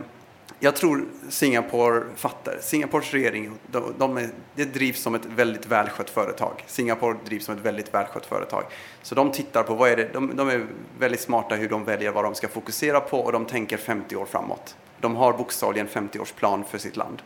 [0.60, 2.58] jag tror Singapore fattar.
[2.60, 6.64] Singapores regering, de, de är, det drivs som ett väldigt välskött företag.
[6.66, 8.64] Singapore drivs som ett väldigt välskött företag.
[9.02, 10.66] Så de tittar på vad är det, de, de är
[10.98, 14.26] väldigt smarta hur de väljer vad de ska fokusera på och de tänker 50 år
[14.26, 14.76] framåt.
[15.00, 17.22] De har bokstavligen 50-årsplan för sitt land.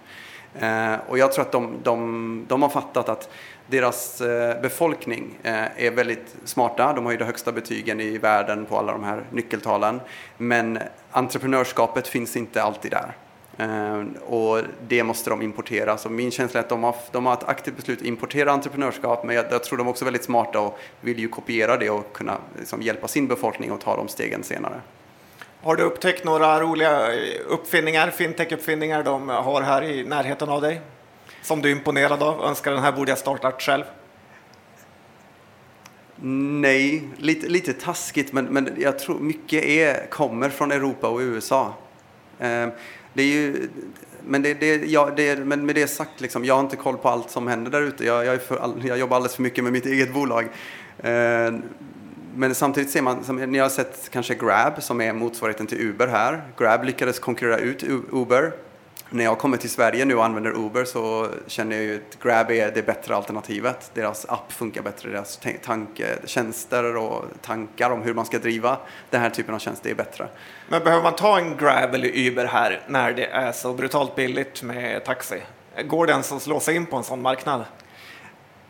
[0.54, 3.30] Eh, och jag tror att de, de, de har fattat att
[3.66, 6.92] deras eh, befolkning eh, är väldigt smarta.
[6.92, 10.00] De har ju de högsta betygen i världen på alla de här nyckeltalen.
[10.36, 10.78] Men
[11.10, 13.16] entreprenörskapet finns inte alltid där.
[13.60, 15.98] Uh, och det måste de importera.
[15.98, 19.24] Så min känsla är att de har, de har ett aktivt beslut att importera entreprenörskap,
[19.24, 22.12] men jag, jag tror de är också väldigt smarta och vill ju kopiera det och
[22.12, 24.80] kunna liksom, hjälpa sin befolkning att ta de stegen senare.
[25.62, 27.00] Har du upptäckt några roliga
[27.48, 30.80] uppfinningar, fintech-uppfinningar de har här i närheten av dig?
[31.42, 32.42] Som du är imponerad av?
[32.44, 33.84] Önskar den här borde jag startat själv?
[36.24, 41.74] Nej, lite, lite taskigt, men, men jag tror mycket är, kommer från Europa och USA.
[42.38, 42.68] Eh,
[43.12, 43.68] det är ju,
[44.26, 47.08] men, det, det, ja, det, men med det sagt, liksom, jag har inte koll på
[47.08, 48.04] allt som händer där ute.
[48.04, 48.40] Jag, jag,
[48.82, 50.44] jag, jobbar alldeles för mycket med mitt eget bolag.
[50.98, 51.54] Eh,
[52.34, 56.06] men samtidigt ser man, som, ni har sett kanske Grab som är motsvarigheten till Uber
[56.06, 56.42] här.
[56.58, 58.52] Grab lyckades konkurrera ut Uber
[59.12, 62.50] när jag kommer till Sverige nu och använder Uber så känner jag ju att Grab
[62.50, 63.90] är det bättre alternativet.
[63.94, 65.40] Deras app funkar bättre, deras
[66.24, 68.76] tjänster och tankar om hur man ska driva
[69.10, 70.28] den här typen av tjänster är bättre.
[70.68, 74.62] Men behöver man ta en Grab eller Uber här när det är så brutalt billigt
[74.62, 75.42] med taxi?
[75.84, 77.64] Går det ens att slå sig in på en sån marknad?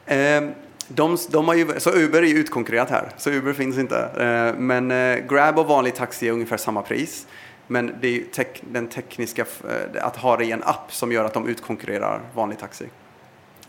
[0.07, 0.53] Um,
[0.89, 3.99] De, de har ju, så Uber är ju utkonkurrerat här, så Uber finns inte.
[3.99, 7.27] Eh, men eh, Grab och vanlig taxi är ungefär samma pris.
[7.73, 11.25] Men det är tek, den tekniska, eh, att ha det i en app som gör
[11.25, 12.85] att de utkonkurrerar vanlig taxi.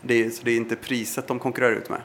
[0.00, 2.00] Det är, så det är inte priset de konkurrerar ut med.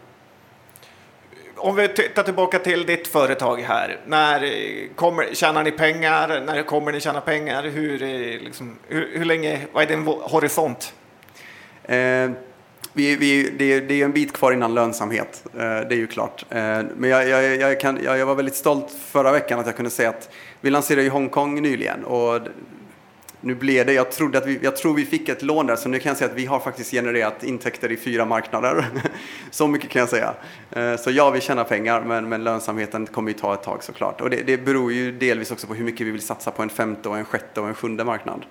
[1.55, 3.99] Om vi tittar tillbaka till ditt företag här.
[4.05, 4.49] När
[4.95, 6.41] kommer, tjänar ni pengar?
[6.45, 7.63] När kommer ni tjäna pengar?
[7.63, 7.99] Hur,
[8.39, 10.93] liksom, hur, hur länge, vad är din horisont?
[11.83, 12.31] Eh,
[12.93, 16.45] vi, vi, det, det, är en bit kvar innan lönsamhet, eh, det är ju klart.
[16.49, 16.57] Eh,
[16.95, 20.09] men jag, jag, jag, kan, jag, var väldigt stolt förra veckan att jag kunde säga
[20.09, 20.29] att
[20.61, 22.41] vi lanserade i Hongkong nyligen och
[23.41, 25.89] nu blev det, jag, trodde att vi, jag tror vi fick ett lån där, så
[25.89, 28.85] nu kan jag säga att vi har faktiskt genererat intäkter i fyra marknader.
[29.51, 30.33] så mycket kan jag säga.
[30.71, 34.21] Eh, så ja, vi tjänar pengar, men, men lönsamheten kommer ju ta ett tag såklart.
[34.21, 36.69] Och det, det beror ju delvis också på hur mycket vi vill satsa på en
[36.69, 38.45] femte, och en sjätte och en sjunde marknad.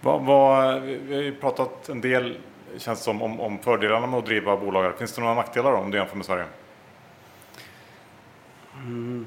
[0.00, 2.38] Vad, vad, vi har ju pratat en del,
[2.76, 4.98] känns som, om, om fördelarna med att driva bolag.
[4.98, 6.44] Finns det några nackdelar då, om du jämför med Sverige?
[8.76, 9.26] Mm.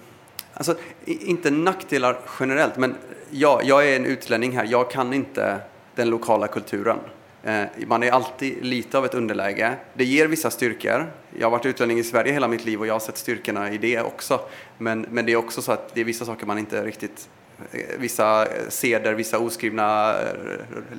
[0.54, 0.76] Alltså,
[1.06, 2.96] inte nackdelar generellt, men
[3.30, 4.68] ja, jag är en utlänning här.
[4.70, 5.60] Jag kan inte
[5.96, 7.00] den lokala kulturen.
[7.44, 9.76] Eh, man är alltid lite av ett underläge.
[9.94, 11.12] Det ger vissa styrkor.
[11.38, 13.78] Jag har varit utlänning i Sverige hela mitt liv och jag har sett styrkorna i
[13.78, 14.40] det också.
[14.78, 17.30] Men, men det är också så att det är vissa saker man inte riktigt
[17.72, 20.28] eh, vissa seder, vissa oskrivna eh,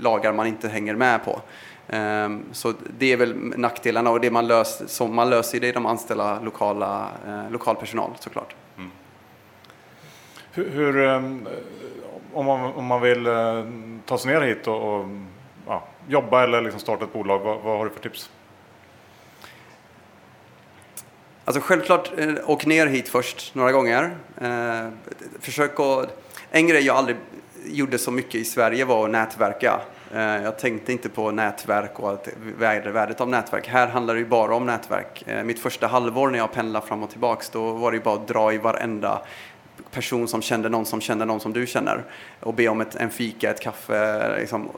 [0.01, 1.43] lagar man inte hänger med på.
[1.93, 5.72] Ehm, så det är väl nackdelarna och det man, lös, som man löser det är
[5.72, 7.09] de anställa lokala,
[7.51, 8.55] lokal personal såklart.
[8.76, 8.90] Mm.
[10.53, 11.49] Hur, hur, ehm,
[12.32, 13.64] om, man, om man vill eh,
[14.07, 15.07] ta sig ner hit och, och
[15.66, 18.30] ja, jobba eller liksom starta ett bolag, vad, vad har du för tips?
[21.45, 24.16] Alltså självklart, eh, åk ner hit först några gånger.
[24.40, 24.88] Eh,
[25.40, 26.18] försök att...
[26.51, 27.16] En grej jag aldrig
[27.66, 29.80] gjorde så mycket i Sverige var att nätverka.
[30.13, 33.69] Eh, jag tänkte inte på nätverk och att värdet av nätverk.
[33.69, 35.23] Här handlar det ju bara om nätverk.
[35.27, 38.15] Eh, mitt första halvår när jag pendlade fram och tillbaks, då var det ju bara
[38.15, 39.23] att dra i varenda
[39.91, 42.05] person som kände någon som kände någon som du känner
[42.41, 44.39] och be om ett, en fika, ett kaffe.
[44.39, 44.69] Liksom.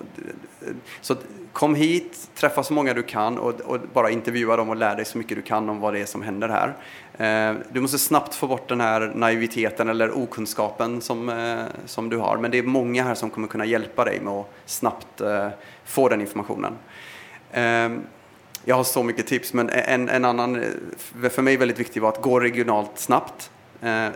[1.01, 1.17] Så
[1.53, 5.05] kom hit, träffa så många du kan och, och, bara intervjua dem och lär dig
[5.05, 6.75] så mycket du kan om vad det är som händer här.
[7.19, 12.17] Eh, du måste snabbt få bort den här naiviteten eller okunskapen som, eh, som du
[12.17, 12.37] har.
[12.37, 15.49] Men det är många här som kommer kunna hjälpa dig med att snabbt eh,
[15.85, 16.73] få den informationen.
[18.65, 20.65] Jag har så mycket tips, men en, en annan,
[21.31, 23.51] för mig väldigt viktig var att gå regionalt snabbt.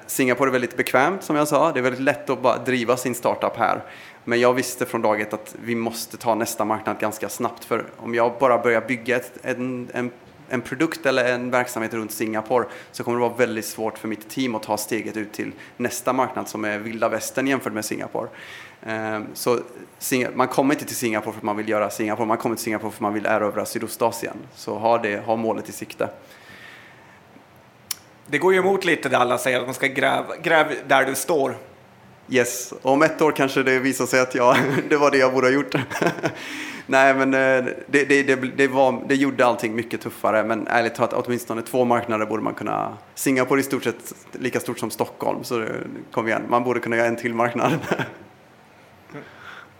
[0.06, 1.72] Singapore är väldigt bekvämt som jag sa.
[1.72, 3.82] Det är väldigt lätt att bara driva sin startup här.
[4.24, 7.64] Men jag visste från dag ett att vi måste ta nästa marknad ganska snabbt.
[7.64, 10.10] För om jag bara börjar bygga ett, en, en,
[10.48, 14.28] en produkt eller en verksamhet runt Singapore så kommer det vara väldigt svårt för mitt
[14.28, 18.28] team att ta steget ut till nästa marknad som är vilda västern jämfört med Singapore.
[18.82, 19.60] Eh, så
[20.34, 22.90] man kommer inte till Singapore för att man vill göra Singapore, man kommer till Singapore
[22.90, 24.36] för att man vill erövra Sydostasien.
[24.54, 26.08] Så ha, det, ha målet i sikte.
[28.26, 31.14] Det går ju emot lite det alla säger, att man ska gräva gräv där du
[31.14, 31.56] står.
[32.30, 34.56] Yes, om ett år kanske det visar sig att ja,
[34.88, 35.74] det var det jag borde ha gjort.
[36.90, 40.44] Nej, men eh, det, det, det, det, var, det gjorde allting mycket tuffare.
[40.44, 42.96] Men ärligt talat, åtminstone två marknader borde man kunna...
[43.14, 45.64] Singapore är i stort sett lika stort som Stockholm, så
[46.12, 47.72] kom igen, man borde kunna göra en till marknad.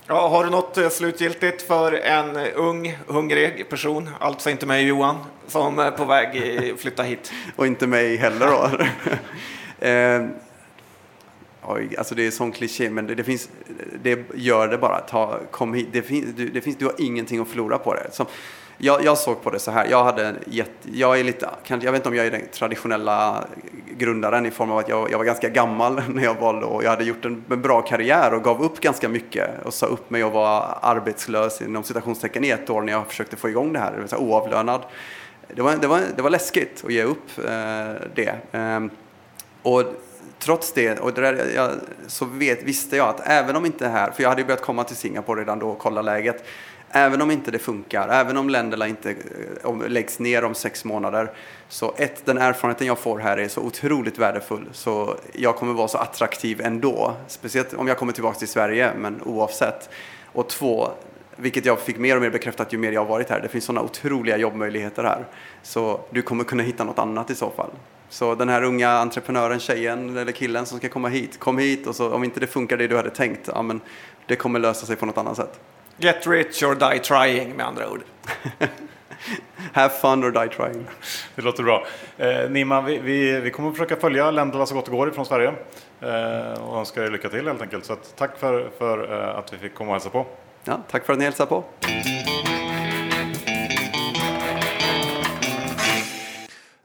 [0.06, 5.16] Ja, har du något eh, slutgiltigt för en ung, hungrig person, alltså inte mig Johan,
[5.46, 6.28] som är på väg
[6.72, 7.32] att flytta hit?
[7.56, 8.70] Och inte mig heller då.
[11.68, 13.48] oj, alltså det är sån kliché, men det, det, finns,
[14.02, 15.00] det gör det bara.
[15.00, 15.88] Ta, kom hit.
[15.92, 18.10] Det finns, du, det finns, du har ingenting att förlora på det.
[18.12, 18.26] Som,
[18.80, 19.86] jag, jag, såg på det så här.
[19.90, 23.44] Jag, hade gett, jag, är lite, jag vet inte om jag är den traditionella
[23.96, 26.90] grundaren i form av att jag, jag var ganska gammal när jag valde och jag
[26.90, 30.24] hade gjort en, en, bra karriär och gav upp ganska mycket och sa upp mig
[30.24, 33.92] och var arbetslös inom citationstecken i ett år när jag försökte få igång det här,
[33.92, 34.82] det här oavlönad.
[35.54, 37.44] Det var, det var, det var läskigt att ge upp eh,
[38.14, 38.34] det.
[38.52, 38.80] Eh,
[39.62, 39.84] och
[40.39, 41.70] trots det, och det där, jag,
[42.07, 44.62] så vet, visste jag att även om inte det här, för jag hade ju börjat
[44.62, 46.45] komma till Singapore redan då och kolla läget,
[46.91, 49.16] Även om inte det funkar, även om länderna inte eh,
[49.62, 51.32] om, läggs ner om sex månader.
[51.68, 54.68] Så ett, den erfarenheten jag får här är så otroligt värdefull.
[54.72, 57.14] Så jag kommer vara så attraktiv ändå.
[57.26, 59.91] Speciellt om jag kommer tillbaka till Sverige, men oavsett.
[60.32, 60.89] Och två,
[61.36, 63.41] vilket jag fick mer och mer bekräftat ju mer jag har varit här.
[63.41, 65.26] Det finns sådana otroliga jobbmöjligheter här.
[65.62, 67.70] Så du kommer kunna hitta något annat i så fall.
[68.09, 71.96] Så den här unga entreprenören, tjejen eller killen som ska komma hit, kom hit och
[71.96, 73.80] så om inte det funkar det du hade tänkt, ja men
[74.26, 75.61] det kommer lösa sig på något annat sätt.
[75.96, 78.02] Get rich or die trying med andra ord.
[79.72, 80.86] Have fun or die trying.
[81.34, 81.86] Det låter bra.
[82.16, 85.26] Eh, Nima, vi, vi, vi kommer att försöka följa länderna så gott det går ifrån
[85.26, 85.52] Sverige
[86.00, 87.84] eh, och önskar er lycka till helt enkelt.
[87.84, 90.26] Så att, tack för, för eh, att vi fick komma och hälsa på.
[90.64, 91.64] Ja, tack för att ni hälsade på.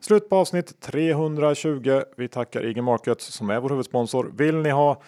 [0.03, 2.01] Slut på avsnitt 320.
[2.17, 4.31] Vi tackar IG Markets som är vår huvudsponsor.
[4.37, 5.01] Vill ni ha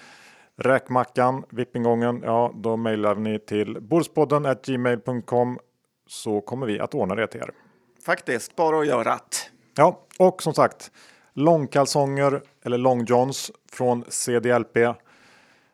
[0.58, 5.60] räkmackan, vippingången, ja då mejlar ni till borspodden gmail.com
[6.08, 7.52] så kommer vi att ordna det till er.
[8.06, 9.20] Faktiskt, bara att göra.
[9.78, 10.92] Ja, och som sagt
[11.34, 14.78] långkalsonger eller långjohns från CDLP.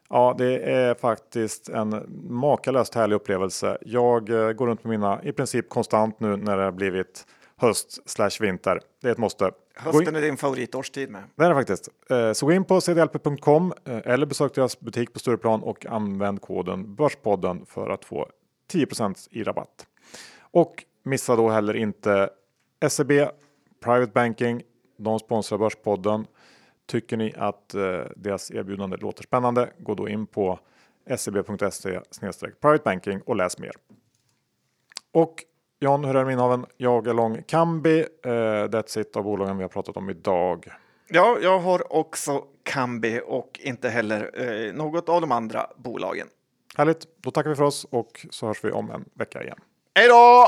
[0.10, 3.78] Ja, det är faktiskt en makalöst härlig upplevelse.
[3.82, 7.26] Jag eh, går runt med mina i princip konstant nu när det har blivit
[7.62, 8.80] höst slash vinter.
[9.02, 9.52] Det är ett måste.
[9.76, 11.24] Hösten är din favoritårstid med.
[11.36, 11.90] det är det faktiskt.
[12.10, 16.42] Eh, Så gå in på cdlp.com eh, eller besök deras butik på Stureplan och använd
[16.42, 18.28] koden Börspodden för att få
[18.68, 18.88] 10
[19.30, 19.88] i rabatt.
[20.40, 22.30] Och missa då heller inte
[22.90, 23.12] SEB
[23.84, 24.62] Private Banking.
[24.98, 26.28] De sponsrar Börspodden.
[26.86, 27.82] Tycker ni att eh,
[28.16, 30.60] deras erbjudande låter spännande, gå då in på
[31.18, 32.00] seb.se
[32.62, 33.72] private banking och läs mer.
[35.12, 35.46] Och
[35.84, 36.66] John, hur är det med innehaven?
[36.78, 38.00] Jag är lång Kambi.
[38.00, 40.68] Eh, that's it av bolagen vi har pratat om idag.
[41.08, 46.28] Ja, jag har också Kambi och inte heller eh, något av de andra bolagen.
[46.76, 49.58] Härligt, då tackar vi för oss och så hörs vi om en vecka igen.
[49.96, 50.48] Hej då!